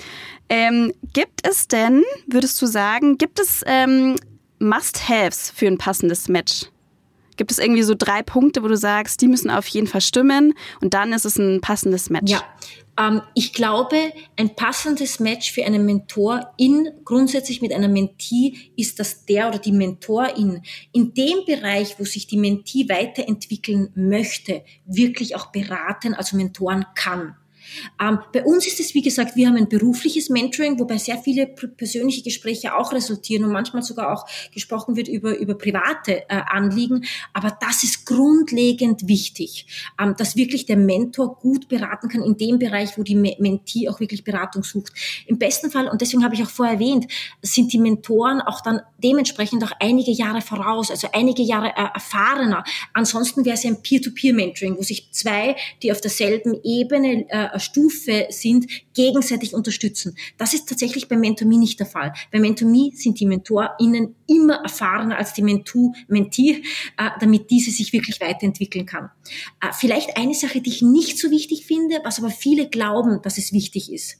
[0.48, 4.16] Ähm, gibt es denn, würdest du sagen, gibt es ähm,
[4.58, 6.66] Must-Haves für ein passendes Match?
[7.36, 10.52] Gibt es irgendwie so drei Punkte, wo du sagst, die müssen auf jeden Fall stimmen
[10.80, 12.30] und dann ist es ein passendes Match?
[12.30, 12.42] Ja,
[12.98, 19.24] ähm, ich glaube, ein passendes Match für einen Mentorin grundsätzlich mit einer Mentee ist, dass
[19.24, 25.46] der oder die Mentorin in dem Bereich, wo sich die Mentee weiterentwickeln möchte, wirklich auch
[25.52, 27.36] beraten, also mentoren kann.
[28.00, 31.46] Ähm, bei uns ist es, wie gesagt, wir haben ein berufliches Mentoring, wobei sehr viele
[31.46, 37.04] persönliche Gespräche auch resultieren und manchmal sogar auch gesprochen wird über, über private äh, Anliegen.
[37.32, 39.66] Aber das ist grundlegend wichtig,
[40.00, 44.00] ähm, dass wirklich der Mentor gut beraten kann in dem Bereich, wo die Mentee auch
[44.00, 44.92] wirklich Beratung sucht.
[45.26, 47.06] Im besten Fall, und deswegen habe ich auch vorher erwähnt,
[47.42, 52.64] sind die Mentoren auch dann dementsprechend auch einige Jahre voraus, also einige Jahre äh, erfahrener.
[52.92, 58.66] Ansonsten wäre es ein Peer-to-Peer-Mentoring, wo sich zwei, die auf derselben Ebene äh, Stufe sind,
[58.94, 60.16] gegenseitig unterstützen.
[60.36, 62.12] Das ist tatsächlich bei Mentomie nicht der Fall.
[62.30, 66.62] Bei Mentomie sind die MentorInnen immer erfahrener als die Mentu, Mentee,
[66.98, 69.10] äh, damit diese sich wirklich weiterentwickeln kann.
[69.60, 73.38] Äh, vielleicht eine Sache, die ich nicht so wichtig finde, was aber viele glauben, dass
[73.38, 74.18] es wichtig ist.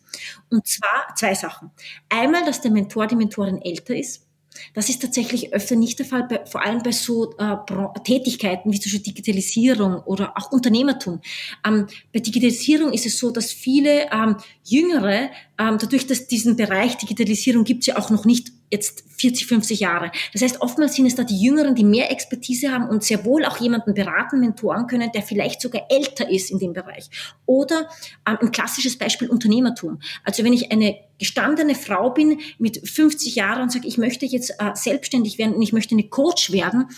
[0.51, 1.71] Und zwar zwei Sachen.
[2.09, 4.27] Einmal, dass der Mentor, die Mentorin älter ist.
[4.75, 7.57] Das ist tatsächlich öfter nicht der Fall, bei, vor allem bei so äh,
[8.05, 11.21] Tätigkeiten wie zum Beispiel Digitalisierung oder auch Unternehmertum.
[11.67, 16.97] Ähm, bei Digitalisierung ist es so, dass viele ähm, Jüngere, ähm, dadurch, dass diesen Bereich
[16.97, 20.11] Digitalisierung gibt es ja auch noch nicht jetzt 40, 50 Jahre.
[20.33, 23.45] Das heißt, oftmals sind es da die Jüngeren, die mehr Expertise haben und sehr wohl
[23.45, 27.11] auch jemanden beraten, mentoren können, der vielleicht sogar älter ist in dem Bereich.
[27.47, 27.89] Oder
[28.27, 30.01] ähm, ein klassisches Beispiel Unternehmertum.
[30.25, 34.51] Also wenn ich eine gestandene Frau bin mit 50 Jahren und sage, ich möchte jetzt
[34.59, 36.89] äh, selbstständig werden und ich möchte eine Coach werden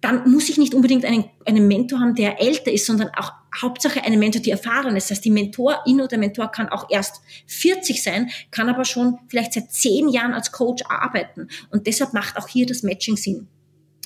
[0.00, 4.02] dann muss ich nicht unbedingt einen, einen Mentor haben, der älter ist, sondern auch Hauptsache
[4.04, 5.10] einen Mentor, die erfahren ist.
[5.10, 9.54] Das heißt, die Mentorin oder Mentor kann auch erst 40 sein, kann aber schon vielleicht
[9.54, 11.48] seit zehn Jahren als Coach arbeiten.
[11.70, 13.48] Und deshalb macht auch hier das Matching Sinn.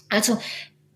[0.09, 0.41] Also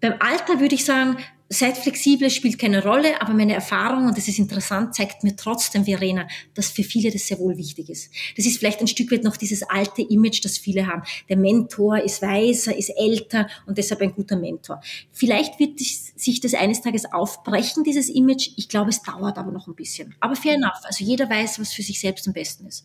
[0.00, 1.18] beim Alter würde ich sagen,
[1.50, 5.84] Seid flexibel, spielt keine Rolle, aber meine Erfahrung, und das ist interessant, zeigt mir trotzdem,
[5.84, 8.10] Verena, dass für viele das sehr wohl wichtig ist.
[8.36, 11.02] Das ist vielleicht ein Stück weit noch dieses alte Image, das viele haben.
[11.30, 14.82] Der Mentor ist weiser, ist älter und deshalb ein guter Mentor.
[15.10, 18.50] Vielleicht wird sich das eines Tages aufbrechen, dieses Image.
[18.56, 20.14] Ich glaube, es dauert aber noch ein bisschen.
[20.20, 20.80] Aber fair enough.
[20.84, 22.84] Also jeder weiß, was für sich selbst am besten ist.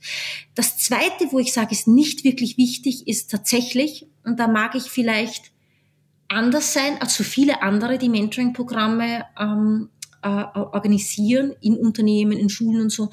[0.56, 4.84] Das zweite, wo ich sage, ist nicht wirklich wichtig, ist tatsächlich, und da mag ich
[4.84, 5.53] vielleicht
[6.34, 9.90] anders sein als so viele andere, die Mentoring-Programme ähm,
[10.22, 13.10] äh, organisieren in Unternehmen, in Schulen und so.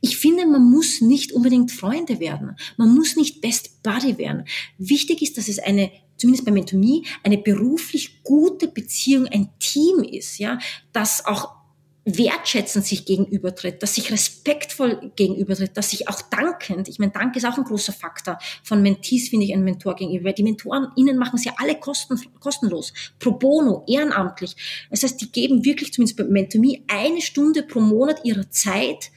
[0.00, 2.56] Ich finde, man muss nicht unbedingt Freunde werden.
[2.76, 4.44] Man muss nicht Best Buddy werden.
[4.78, 10.38] Wichtig ist, dass es eine zumindest bei Mentomie, eine beruflich gute Beziehung, ein Team ist,
[10.38, 10.58] ja,
[10.92, 11.63] das auch
[12.04, 17.46] wertschätzend sich gegenübertritt, dass sich respektvoll gegenübertritt, dass sich auch dankend, ich meine, Dank ist
[17.46, 21.16] auch ein großer Faktor von Mentees, finde ich, ein Mentor gegenüber, weil die Mentoren, ihnen
[21.16, 24.54] machen ja alle kosten, kostenlos, pro bono, ehrenamtlich.
[24.90, 29.10] Das heißt, die geben wirklich, zumindest bei Mentomie, eine Stunde pro Monat ihrer Zeit,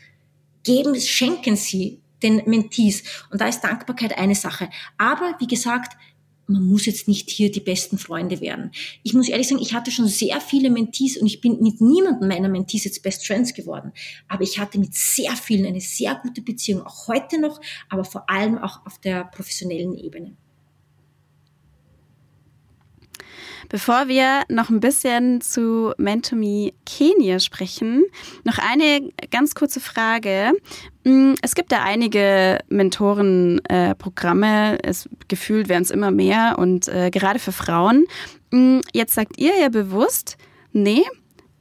[0.63, 3.03] geben, schenken sie den Mentees.
[3.31, 4.69] Und da ist Dankbarkeit eine Sache.
[4.97, 5.97] Aber, wie gesagt,
[6.47, 8.71] man muss jetzt nicht hier die besten Freunde werden.
[9.03, 12.27] Ich muss ehrlich sagen, ich hatte schon sehr viele Mentees und ich bin mit niemandem
[12.27, 13.91] meiner Mentees jetzt Best Friends geworden.
[14.27, 18.29] Aber ich hatte mit sehr vielen eine sehr gute Beziehung, auch heute noch, aber vor
[18.29, 20.35] allem auch auf der professionellen Ebene.
[23.69, 28.05] Bevor wir noch ein bisschen zu Mentomy Kenia sprechen,
[28.43, 30.53] noch eine ganz kurze Frage.
[31.03, 37.39] Mm, es gibt ja einige Mentorenprogramme, es gefühlt werden es immer mehr und äh, gerade
[37.39, 38.05] für Frauen.
[38.51, 40.37] Mm, jetzt sagt ihr ja bewusst,
[40.71, 41.03] nee,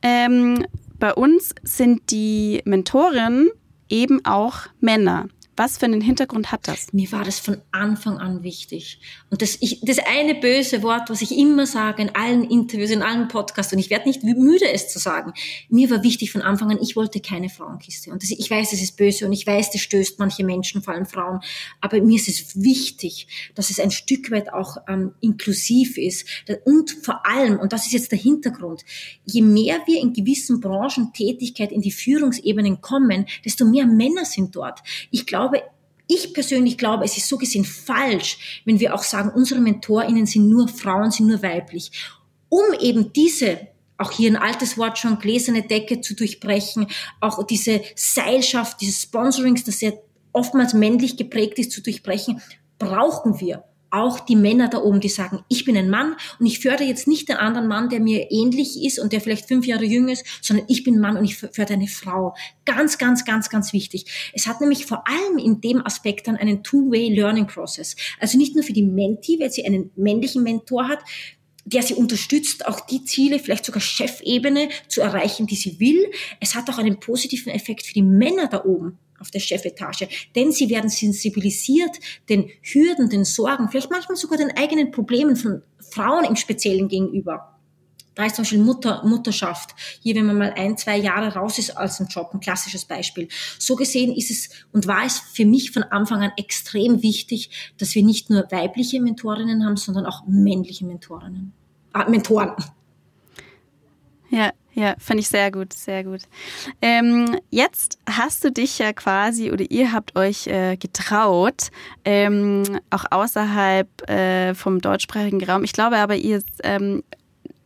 [0.02, 0.64] ähm,
[0.98, 3.50] bei uns sind die Mentoren
[3.88, 5.28] eben auch Männer.
[5.58, 6.92] Was für einen Hintergrund hat das?
[6.92, 9.00] Mir war das von Anfang an wichtig.
[9.30, 13.00] Und das, ich, das eine böse Wort, was ich immer sage in allen Interviews, in
[13.00, 15.32] allen Podcasts, und ich werde nicht müde, es zu sagen,
[15.70, 18.10] mir war wichtig von Anfang an, ich wollte keine Frauenkiste.
[18.10, 20.92] Und das, ich weiß, es ist böse und ich weiß, das stößt manche Menschen, vor
[20.92, 21.40] allem Frauen.
[21.80, 26.26] Aber mir ist es wichtig, dass es ein Stück weit auch ähm, inklusiv ist.
[26.66, 28.84] Und vor allem, und das ist jetzt der Hintergrund,
[29.24, 34.54] je mehr wir in gewissen Branchen Tätigkeit in die Führungsebenen kommen, desto mehr Männer sind
[34.54, 34.82] dort.
[35.10, 35.62] Ich glaube, glaube,
[36.08, 40.48] ich persönlich glaube, es ist so gesehen falsch, wenn wir auch sagen, unsere MentorInnen sind
[40.48, 41.90] nur Frauen, sind nur weiblich.
[42.48, 46.86] Um eben diese auch hier ein altes Wort schon, gläserne Decke zu durchbrechen,
[47.20, 49.94] auch diese Seilschaft, diese Sponsorings, das sehr
[50.32, 52.42] oftmals männlich geprägt ist, zu durchbrechen,
[52.78, 53.64] brauchen wir
[53.96, 57.08] auch die Männer da oben, die sagen, ich bin ein Mann und ich fördere jetzt
[57.08, 60.24] nicht den anderen Mann, der mir ähnlich ist und der vielleicht fünf Jahre jünger ist,
[60.42, 62.34] sondern ich bin Mann und ich fördere eine Frau.
[62.64, 64.30] Ganz, ganz, ganz, ganz wichtig.
[64.32, 67.96] Es hat nämlich vor allem in dem Aspekt dann einen Two-Way Learning Process.
[68.20, 71.00] Also nicht nur für die Menti, weil sie einen männlichen Mentor hat,
[71.64, 76.12] der sie unterstützt, auch die Ziele, vielleicht sogar Chefebene zu erreichen, die sie will.
[76.40, 80.08] Es hat auch einen positiven Effekt für die Männer da oben auf der Chefetage.
[80.34, 81.96] Denn sie werden sensibilisiert
[82.28, 87.56] den Hürden, den Sorgen, vielleicht manchmal sogar den eigenen Problemen von Frauen im Speziellen gegenüber.
[88.16, 89.74] Da ist zum Beispiel Mutter, Mutterschaft.
[90.00, 93.28] Hier, wenn man mal ein, zwei Jahre raus ist als ein Job, ein klassisches Beispiel.
[93.58, 97.94] So gesehen ist es und war es für mich von Anfang an extrem wichtig, dass
[97.94, 101.52] wir nicht nur weibliche Mentorinnen haben, sondern auch männliche Mentorinnen,
[101.94, 102.56] äh, Mentoren.
[104.30, 106.20] Ja, ja, fand ich sehr gut, sehr gut.
[106.82, 111.68] Ähm, jetzt hast du dich ja quasi oder ihr habt euch äh, getraut,
[112.04, 115.64] ähm, auch außerhalb äh, vom deutschsprachigen Raum.
[115.64, 117.02] Ich glaube aber, ihr ähm,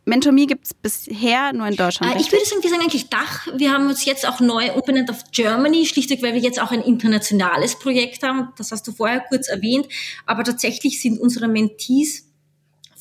[0.05, 2.15] Mentor.me gibt es bisher nur in Deutschland.
[2.15, 3.47] Äh, ich würde sagen, wir sagen eigentlich Dach.
[3.57, 6.81] Wir haben uns jetzt auch neu umbenannt auf Germany, schlichtweg, weil wir jetzt auch ein
[6.81, 8.53] internationales Projekt haben.
[8.55, 9.87] Das hast du vorher kurz erwähnt.
[10.25, 12.30] Aber tatsächlich sind unsere Mentees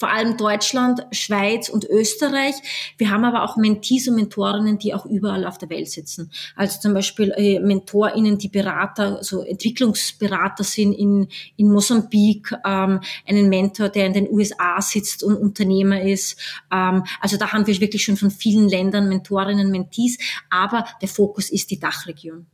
[0.01, 2.55] vor allem Deutschland, Schweiz und Österreich.
[2.97, 6.31] Wir haben aber auch Mentees und Mentorinnen, die auch überall auf der Welt sitzen.
[6.57, 13.51] Also zum Beispiel äh, MentorInnen, die Berater, so Entwicklungsberater sind in, in Mosambik, ähm, einen
[13.51, 16.41] Mentor, der in den USA sitzt und Unternehmer ist.
[16.73, 20.17] Ähm, also da haben wir wirklich schon von vielen Ländern Mentorinnen, Mentees,
[20.49, 22.47] aber der Fokus ist die Dachregion.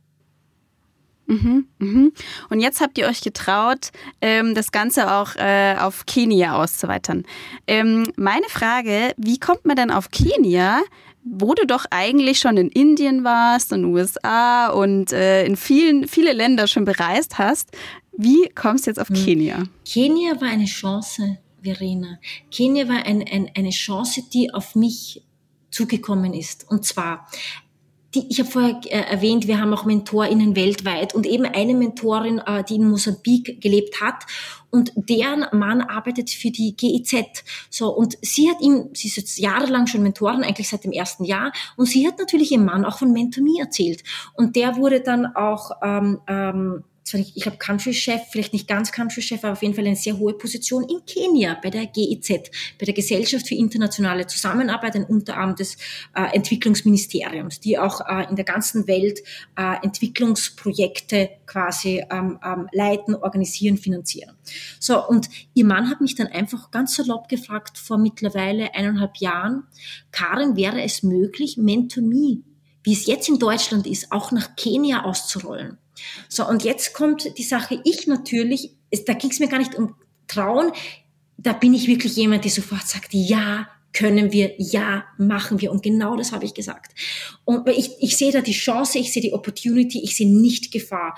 [1.27, 2.13] Mhm, mhm.
[2.49, 7.23] Und jetzt habt ihr euch getraut, ähm, das Ganze auch äh, auf Kenia auszuweitern.
[7.67, 10.81] Ähm, meine Frage, wie kommt man denn auf Kenia,
[11.23, 16.07] wo du doch eigentlich schon in Indien warst, in den USA und äh, in vielen,
[16.07, 17.71] viele Länder schon bereist hast?
[18.17, 19.15] Wie kommst du jetzt auf hm.
[19.15, 19.63] Kenia?
[19.85, 22.19] Kenia war eine Chance, Verena.
[22.51, 25.23] Kenia war ein, ein, eine Chance, die auf mich
[25.71, 26.65] zugekommen ist.
[26.69, 27.27] Und zwar
[28.15, 32.39] die, ich habe vorher äh, erwähnt, wir haben auch MentorInnen weltweit und eben eine Mentorin,
[32.39, 34.25] äh, die in Mosambik gelebt hat
[34.69, 37.43] und deren Mann arbeitet für die GEZ.
[37.69, 41.23] So, und sie hat ihm, sie ist jetzt jahrelang schon Mentorin, eigentlich seit dem ersten
[41.23, 44.03] Jahr, und sie hat natürlich ihrem Mann auch von MentorMe erzählt.
[44.33, 48.91] Und der wurde dann auch ähm, ähm, zwar nicht, ich glaube Country-Chef, vielleicht nicht ganz
[48.91, 52.29] Country-Chef, aber auf jeden Fall eine sehr hohe Position in Kenia bei der GIZ,
[52.77, 55.75] bei der Gesellschaft für internationale Zusammenarbeit, ein Unterarm des
[56.15, 59.19] äh, Entwicklungsministeriums, die auch äh, in der ganzen Welt
[59.55, 64.35] äh, Entwicklungsprojekte quasi ähm, ähm, leiten, organisieren, finanzieren.
[64.79, 69.63] So, und ihr Mann hat mich dann einfach ganz salopp gefragt vor mittlerweile eineinhalb Jahren,
[70.11, 72.43] Karin, wäre es möglich, Mentor.me,
[72.83, 75.77] wie es jetzt in Deutschland ist, auch nach Kenia auszurollen?
[76.29, 78.71] So, und jetzt kommt die Sache, ich natürlich,
[79.05, 79.95] da ging es mir gar nicht um
[80.27, 80.71] Trauen,
[81.37, 85.71] da bin ich wirklich jemand, die sofort sagt, ja, können wir, ja, machen wir.
[85.71, 86.93] Und genau das habe ich gesagt.
[87.45, 91.17] Und ich, ich sehe da die Chance, ich sehe die Opportunity, ich sehe nicht Gefahr.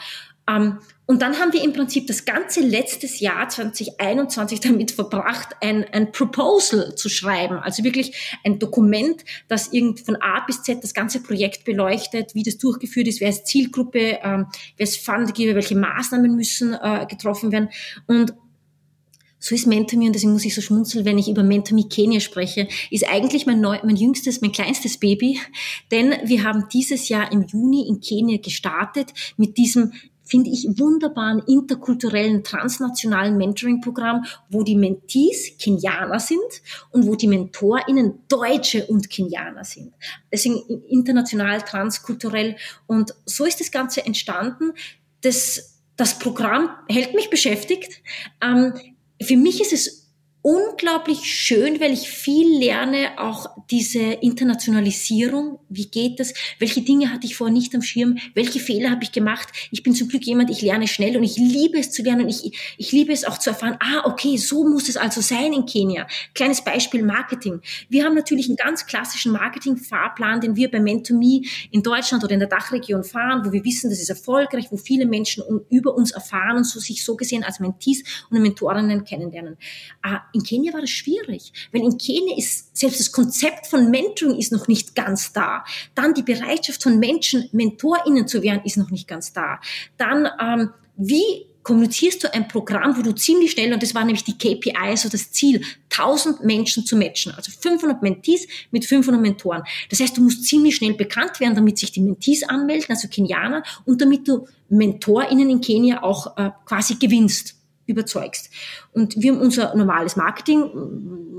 [0.50, 5.84] Ähm, und dann haben wir im Prinzip das ganze letztes Jahr 2021 damit verbracht, ein,
[5.92, 7.56] ein Proposal zu schreiben.
[7.56, 12.44] Also wirklich ein Dokument, das irgend von A bis Z das ganze Projekt beleuchtet, wie
[12.44, 14.46] das durchgeführt ist, wer ist Zielgruppe, ähm,
[14.78, 17.70] wer ist Fundgeber, welche Maßnahmen müssen äh, getroffen werden.
[18.06, 18.36] Und
[19.40, 22.68] so ist MentorMe, und deswegen muss ich so schmunzeln, wenn ich über MentorMe Kenia spreche,
[22.92, 25.40] ist eigentlich mein, neu, mein jüngstes, mein kleinstes Baby.
[25.90, 29.94] Denn wir haben dieses Jahr im Juni in Kenia gestartet mit diesem
[30.30, 36.40] finde ich, wunderbaren interkulturellen transnationalen Mentoring-Programm, wo die Mentees Kenianer sind
[36.92, 39.92] und wo die MentorInnen Deutsche und Kenianer sind.
[40.32, 42.56] Deswegen international, transkulturell.
[42.86, 44.74] Und so ist das Ganze entstanden.
[45.22, 48.02] Das, das Programm hält mich beschäftigt.
[48.42, 48.74] Ähm,
[49.22, 49.99] für mich ist es
[50.42, 55.60] unglaublich schön, weil ich viel lerne, auch diese Internationalisierung.
[55.68, 56.34] Wie geht das?
[56.60, 58.18] Welche Dinge hatte ich vorher nicht am Schirm?
[58.36, 59.50] Welche Fehler habe ich gemacht?
[59.72, 62.30] Ich bin zum Glück jemand, ich lerne schnell und ich liebe es zu lernen.
[62.30, 65.66] Ich, ich liebe es auch zu erfahren, ah, okay, so muss es also sein in
[65.66, 66.08] Kenia.
[66.34, 67.60] Kleines Beispiel Marketing.
[67.90, 72.40] Wir haben natürlich einen ganz klassischen Marketing-Fahrplan, den wir bei Mentor.me in Deutschland oder in
[72.40, 76.58] der Dachregion fahren, wo wir wissen, das ist erfolgreich, wo viele Menschen über uns erfahren
[76.58, 79.58] und so sich so gesehen als Mentees und Mentorinnen kennenlernen.
[80.02, 84.38] Ah, in Kenia war das schwierig, weil in Kenia ist selbst das Konzept von Mentoring
[84.38, 85.64] ist noch nicht ganz da.
[85.96, 89.60] Dann die Bereitschaft von Menschen, MentorInnen zu werden, ist noch nicht ganz da.
[89.98, 94.24] Dann, ähm, wie kommunizierst du ein Programm, wo du ziemlich schnell, und das war nämlich
[94.24, 99.64] die KPI, so das Ziel, 1000 Menschen zu matchen, also 500 Mentees mit 500 Mentoren.
[99.90, 103.64] Das heißt, du musst ziemlich schnell bekannt werden, damit sich die Mentees anmelden, also Kenianer,
[103.86, 107.59] und damit du MentorInnen in Kenia auch äh, quasi gewinnst
[107.90, 108.50] überzeugst.
[108.94, 110.70] Und wir haben unser normales Marketing,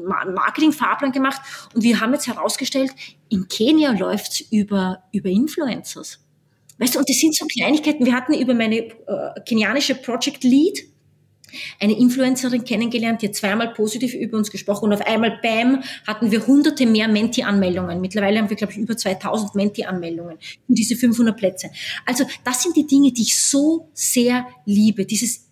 [0.07, 1.41] Marketing-Fahrplan gemacht
[1.75, 2.91] und wir haben jetzt herausgestellt,
[3.29, 6.19] in Kenia läuft's über, über Influencers.
[6.79, 8.07] Weißt du, und das sind so Kleinigkeiten.
[8.07, 8.91] Wir hatten über meine äh,
[9.47, 10.91] kenianische Project Lead
[11.79, 16.31] eine Influencerin kennengelernt, die hat zweimal positiv über uns gesprochen und auf einmal, bam, hatten
[16.31, 18.01] wir hunderte mehr Menti-Anmeldungen.
[18.01, 21.71] Mittlerweile haben wir, glaube ich, über 2000 Menti-Anmeldungen für diese 500 Plätze.
[22.07, 25.05] Also das sind die Dinge, die ich so sehr liebe.
[25.05, 25.50] Dieses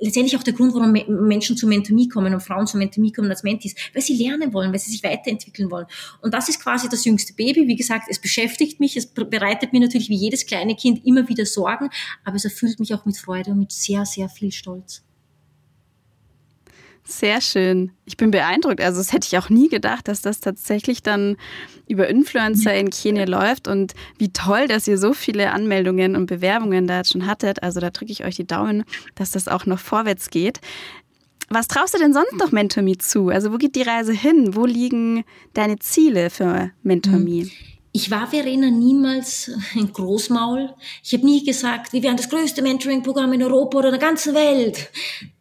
[0.00, 0.92] letztendlich auch der Grund, warum
[1.28, 4.72] Menschen zu Mentomie kommen und Frauen zu Mentomie kommen als Mentis, weil sie lernen wollen,
[4.72, 5.86] weil sie sich weiterentwickeln wollen.
[6.22, 7.68] Und das ist quasi das jüngste Baby.
[7.68, 11.46] Wie gesagt, es beschäftigt mich, es bereitet mir natürlich wie jedes kleine Kind immer wieder
[11.46, 11.88] Sorgen,
[12.24, 15.04] aber es erfüllt mich auch mit Freude und mit sehr, sehr viel Stolz.
[17.10, 17.92] Sehr schön.
[18.04, 18.82] Ich bin beeindruckt.
[18.82, 21.38] Also, das hätte ich auch nie gedacht, dass das tatsächlich dann
[21.88, 23.66] über Influencer in Kenia läuft.
[23.66, 27.62] Und wie toll, dass ihr so viele Anmeldungen und Bewerbungen da jetzt schon hattet.
[27.62, 28.84] Also, da drücke ich euch die Daumen,
[29.14, 30.60] dass das auch noch vorwärts geht.
[31.48, 33.30] Was traust du denn sonst noch MentorMe zu?
[33.30, 34.54] Also, wo geht die Reise hin?
[34.54, 37.44] Wo liegen deine Ziele für MentorMe?
[37.44, 37.50] Hm.
[37.92, 40.74] Ich war, Verena, niemals ein Großmaul.
[41.02, 44.90] Ich habe nie gesagt, wir wären das größte Mentoring-Programm in Europa oder der ganzen Welt.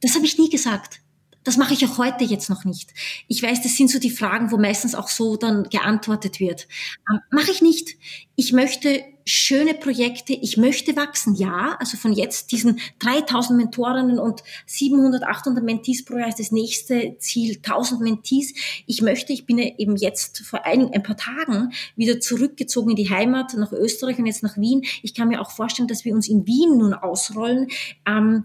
[0.02, 1.02] Das habe ich nie gesagt.
[1.48, 2.94] Das mache ich auch heute jetzt noch nicht.
[3.30, 6.68] Ich weiß, das sind so die Fragen, wo meistens auch so dann geantwortet wird.
[7.10, 7.96] Ähm, mache ich nicht.
[8.36, 10.34] Ich möchte schöne Projekte.
[10.34, 11.36] Ich möchte wachsen.
[11.36, 16.52] Ja, also von jetzt diesen 3000 Mentorinnen und 700, 800 Mentees pro Jahr ist das
[16.52, 18.54] nächste Ziel 1000 Mentees.
[18.86, 23.10] Ich möchte, ich bin eben jetzt vor ein, ein paar Tagen wieder zurückgezogen in die
[23.10, 24.82] Heimat nach Österreich und jetzt nach Wien.
[25.02, 27.70] Ich kann mir auch vorstellen, dass wir uns in Wien nun ausrollen.
[28.06, 28.44] Ähm,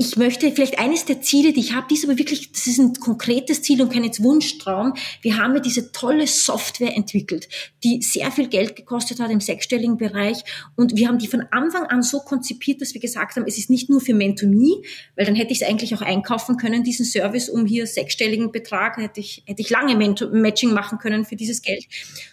[0.00, 2.78] ich möchte vielleicht eines der Ziele, die ich habe, die ist aber wirklich, das ist
[2.78, 4.94] ein konkretes Ziel und kein jetzt Wunschtraum.
[5.22, 7.48] Wir haben ja diese tolle Software entwickelt,
[7.82, 10.44] die sehr viel Geld gekostet hat im sechsstelligen Bereich
[10.76, 13.70] und wir haben die von Anfang an so konzipiert, dass wir gesagt haben, es ist
[13.70, 14.84] nicht nur für Mentomie,
[15.16, 18.98] weil dann hätte ich es eigentlich auch einkaufen können, diesen Service, um hier sechsstelligen Betrag,
[18.98, 21.86] hätte ich, hätte ich lange Matching machen können für dieses Geld,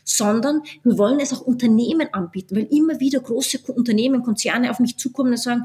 [0.04, 4.98] sondern wir wollen es auch Unternehmen anbieten, weil immer wieder große Unternehmen, Konzerne auf mich
[4.98, 5.64] zukommen und sagen,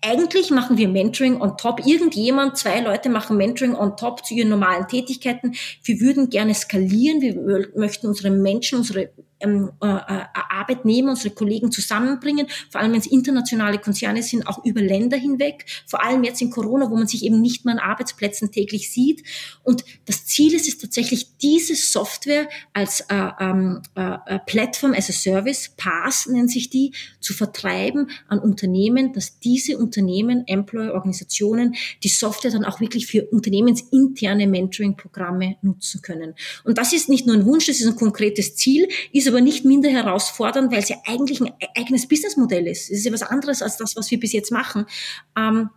[0.00, 1.84] eigentlich machen wir Mentoring on top.
[1.84, 5.54] Irgendjemand, zwei Leute machen Mentoring on top zu ihren normalen Tätigkeiten.
[5.82, 7.20] Wir würden gerne skalieren.
[7.20, 9.10] Wir möchten unsere Menschen, unsere
[9.40, 14.64] ähm, äh, äh, Arbeitnehmer, unsere Kollegen zusammenbringen, vor allem wenn es internationale Konzerne sind, auch
[14.64, 17.80] über Länder hinweg, vor allem jetzt in Corona, wo man sich eben nicht mehr an
[17.80, 19.22] Arbeitsplätzen täglich sieht.
[19.62, 25.08] Und das Ziel ist es tatsächlich, diese Software als äh, ähm, äh, äh, Plattform as
[25.08, 32.08] a Service, PaaS nennt sich die, zu vertreiben an Unternehmen, dass diese Unternehmen, Employer-Organisationen, die
[32.08, 36.34] Software dann auch wirklich für unternehmensinterne Mentoring-Programme nutzen können.
[36.64, 39.64] Und das ist nicht nur ein Wunsch, das ist ein konkretes Ziel, ist aber nicht
[39.64, 42.90] minder herausfordernd, weil es ja eigentlich ein eigenes Businessmodell ist.
[42.90, 44.86] Es ist ja was anderes als das, was wir bis jetzt machen.
[45.36, 45.70] Ähm,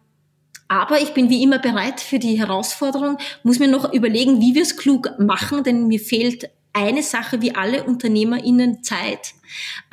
[0.67, 4.61] aber ich bin wie immer bereit für die Herausforderung, muss mir noch überlegen, wie wir
[4.61, 9.33] es klug machen, denn mir fehlt eine Sache wie alle UnternehmerInnen Zeit.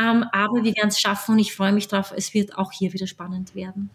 [0.01, 2.13] Ähm, aber wir werden es schaffen und ich freue mich drauf.
[2.17, 3.91] Es wird auch hier wieder spannend werden.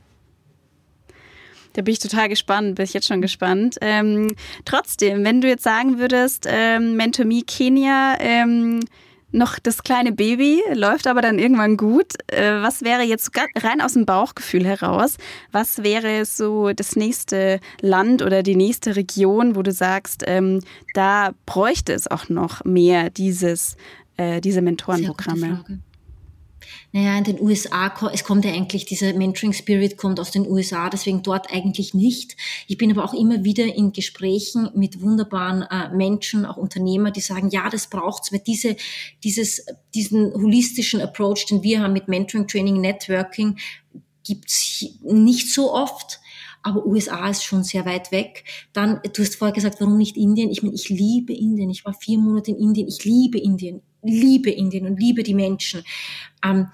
[1.73, 3.77] Da bin ich total gespannt, bin ich jetzt schon gespannt.
[3.81, 8.81] Ähm, trotzdem, wenn du jetzt sagen würdest, ähm, MentorMe Kenia, ähm,
[9.33, 12.13] noch das kleine Baby, läuft aber dann irgendwann gut.
[12.27, 13.31] Äh, was wäre jetzt
[13.61, 15.17] rein aus dem Bauchgefühl heraus,
[15.51, 20.61] was wäre so das nächste Land oder die nächste Region, wo du sagst, ähm,
[20.93, 23.75] da bräuchte es auch noch mehr dieses,
[24.17, 25.63] äh, diese Mentorenprogramme?
[26.91, 30.89] Naja, in den USA, es kommt ja eigentlich, dieser Mentoring Spirit kommt aus den USA,
[30.89, 32.37] deswegen dort eigentlich nicht.
[32.67, 37.21] Ich bin aber auch immer wieder in Gesprächen mit wunderbaren äh, Menschen, auch Unternehmer, die
[37.21, 38.75] sagen, ja, das braucht's, weil diese,
[39.23, 39.65] dieses,
[39.95, 43.57] diesen holistischen Approach, den wir haben mit Mentoring, Training, Networking,
[44.23, 46.19] gibt's nicht so oft
[46.65, 48.45] aber USA ist schon sehr weit weg.
[48.71, 50.49] Dann, du hast vorher gesagt, warum nicht Indien?
[50.49, 51.69] Ich meine, ich liebe Indien.
[51.69, 52.87] Ich war vier Monate in Indien.
[52.87, 55.83] Ich liebe Indien liebe Indien und liebe die Menschen.
[56.43, 56.67] Ähm,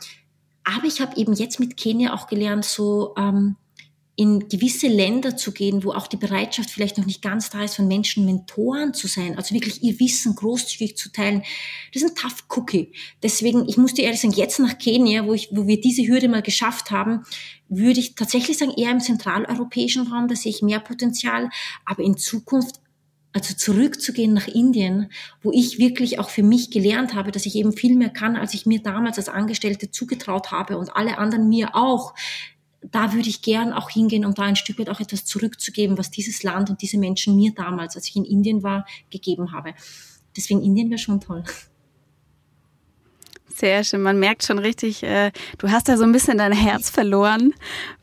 [0.64, 3.56] aber ich habe eben jetzt mit Kenia auch gelernt, so ähm,
[4.20, 7.78] in gewisse Länder zu gehen, wo auch die Bereitschaft vielleicht noch nicht ganz da ist,
[7.78, 11.42] von Menschen Mentoren zu sein, also wirklich ihr Wissen großzügig zu teilen.
[11.94, 12.92] Das ist ein tough Cookie.
[13.24, 16.28] Deswegen, ich muss dir ehrlich sagen, jetzt nach Kenia, wo, ich, wo wir diese Hürde
[16.28, 17.24] mal geschafft haben,
[17.70, 21.50] würde ich tatsächlich sagen, eher im zentraleuropäischen Raum, da sehe ich mehr Potenzial,
[21.86, 22.82] aber in Zukunft
[23.32, 25.12] also zurückzugehen nach Indien,
[25.42, 28.54] wo ich wirklich auch für mich gelernt habe, dass ich eben viel mehr kann, als
[28.54, 32.14] ich mir damals als Angestellte zugetraut habe und alle anderen mir auch.
[32.82, 36.12] da würde ich gern auch hingehen, um da ein Stück weit auch etwas zurückzugeben, was
[36.12, 39.74] dieses Land und diese Menschen mir damals, als ich in Indien war, gegeben habe.
[40.38, 41.44] Deswegen Indien wäre schon toll.
[43.60, 44.02] Sehr schön.
[44.02, 47.54] Man merkt schon richtig, äh, du hast da so ein bisschen dein Herz verloren.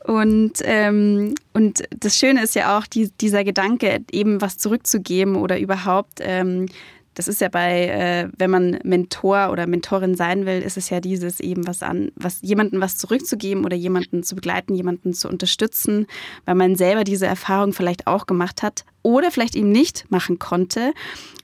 [0.05, 5.59] Und, ähm, und das Schöne ist ja auch die, dieser Gedanke, eben was zurückzugeben oder
[5.59, 6.19] überhaupt.
[6.21, 6.67] Ähm,
[7.15, 10.99] das ist ja bei, äh, wenn man Mentor oder Mentorin sein will, ist es ja
[10.99, 16.05] dieses eben was an, was jemanden was zurückzugeben oder jemanden zu begleiten, jemanden zu unterstützen,
[16.45, 20.93] weil man selber diese Erfahrung vielleicht auch gemacht hat oder vielleicht eben nicht machen konnte.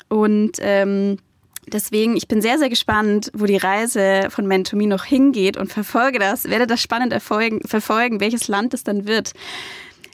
[0.07, 1.18] Und ähm,
[1.74, 6.20] Deswegen, ich bin sehr, sehr gespannt, wo die Reise von Mentomi noch hingeht und verfolge
[6.20, 9.34] das, werde das spannend erfolgen, verfolgen, welches Land es dann wird.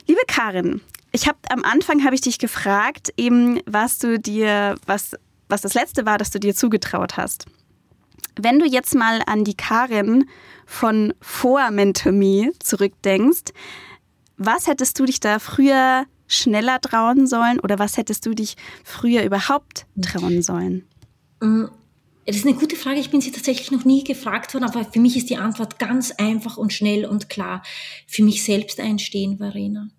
[0.08, 0.80] Liebe Karin,
[1.12, 5.18] ich habe am Anfang habe ich dich gefragt, eben was du dir, was,
[5.50, 7.46] was das letzte war, das du dir zugetraut hast.
[8.40, 10.30] Wenn du jetzt mal an die Karin
[10.66, 13.52] von vor Mentomi zurückdenkst,
[14.38, 18.56] was hättest du dich da früher schneller trauen sollen oder was hättest du dich
[18.86, 20.88] früher überhaupt trauen sollen?
[21.42, 21.66] Mm,
[22.26, 23.00] das ist eine gute Frage.
[23.00, 26.12] Ich bin sie tatsächlich noch nie gefragt worden, aber für mich ist die Antwort ganz
[26.12, 27.64] einfach und schnell und klar.
[28.06, 29.90] Für mich selbst einstehen, Verena.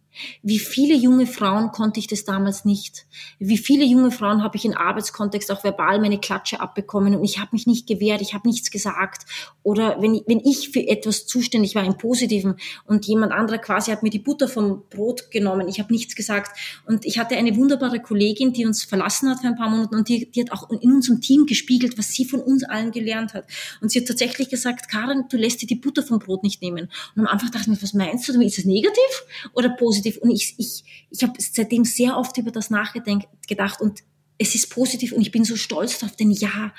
[0.42, 3.06] Wie viele junge Frauen konnte ich das damals nicht?
[3.38, 7.38] Wie viele junge Frauen habe ich in Arbeitskontext auch verbal meine Klatsche abbekommen und ich
[7.38, 9.26] habe mich nicht gewehrt, ich habe nichts gesagt.
[9.62, 12.56] Oder wenn, wenn ich für etwas zuständig war im Positiven
[12.86, 16.58] und jemand anderer quasi hat mir die Butter vom Brot genommen, ich habe nichts gesagt.
[16.86, 20.08] Und ich hatte eine wunderbare Kollegin, die uns verlassen hat für ein paar Monate und
[20.08, 23.44] die, die hat auch in unserem Team gespiegelt, was sie von uns allen gelernt hat.
[23.80, 26.90] Und sie hat tatsächlich gesagt, Karin, du lässt dir die Butter vom Brot nicht nehmen.
[27.14, 28.40] Und am Anfang dachte ich mir, was meinst du?
[28.40, 29.99] Ist es negativ oder positiv?
[30.00, 30.18] Positiv.
[30.18, 34.00] Und ich, ich, ich habe seitdem sehr oft über das nachgedacht und
[34.38, 36.72] es ist positiv und ich bin so stolz darauf, denn ja,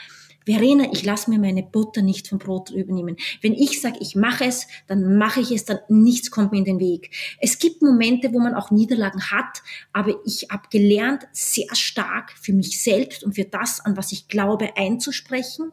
[0.44, 3.16] Verena, ich lasse mir meine Butter nicht vom Brot übernehmen.
[3.44, 6.66] Wenn ich sage, ich mache es, dann mache ich es, dann nichts kommt mir in
[6.66, 7.12] den Weg.
[7.40, 9.62] Es gibt Momente, wo man auch Niederlagen hat,
[9.94, 14.30] aber ich habe gelernt, sehr stark für mich selbst und für das, an was ich
[14.30, 15.72] glaube, einzusprechen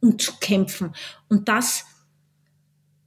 [0.00, 0.94] und zu kämpfen.
[1.30, 1.86] Und das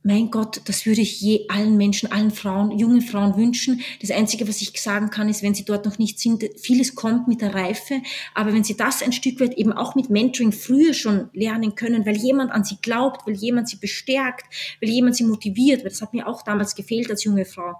[0.04, 3.82] mein Gott, das würde ich je allen Menschen, allen Frauen, junge Frauen wünschen.
[4.01, 7.30] Das Einzige, was ich sagen kann, ist, wenn sie dort noch nicht sind, vieles kommt
[7.30, 8.01] mit der Reife.
[8.36, 12.06] Aber wenn sie das ein Stück weit eben auch mit Mentoring früher schon lernen können,
[12.06, 14.45] weil jemand an sie glaubt, weil jemand sie bestärkt,
[14.82, 17.74] weil jemand sie motiviert, weil das hat mir auch damals gefehlt als junge Frau,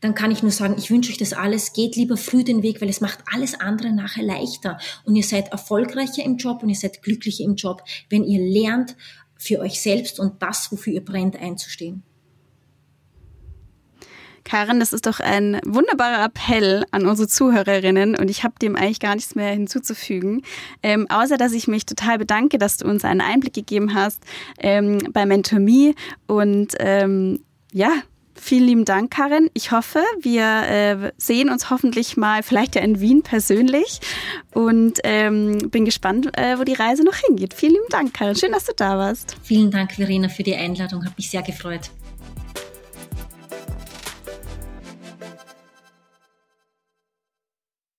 [0.00, 1.72] dann kann ich nur sagen, ich wünsche euch das alles.
[1.72, 4.78] Geht lieber früh den Weg, weil es macht alles andere nachher leichter.
[5.04, 8.96] Und ihr seid erfolgreicher im Job und ihr seid glücklicher im Job, wenn ihr lernt,
[9.36, 12.02] für euch selbst und das, wofür ihr brennt, einzustehen.
[14.44, 19.00] Karin, das ist doch ein wunderbarer Appell an unsere Zuhörerinnen und ich habe dem eigentlich
[19.00, 20.42] gar nichts mehr hinzuzufügen,
[20.82, 24.22] ähm, außer dass ich mich total bedanke, dass du uns einen Einblick gegeben hast
[24.58, 25.94] ähm, bei MentorMe
[26.26, 27.90] und ähm, ja,
[28.34, 29.48] Vielen lieben Dank, Karin.
[29.54, 34.00] Ich hoffe, wir äh, sehen uns hoffentlich mal, vielleicht ja in Wien persönlich.
[34.52, 37.54] Und ähm, bin gespannt, äh, wo die Reise noch hingeht.
[37.54, 38.36] Vielen lieben Dank, Karin.
[38.36, 39.36] Schön, dass du da warst.
[39.42, 41.04] Vielen Dank, Verena, für die Einladung.
[41.04, 41.90] Hat mich sehr gefreut.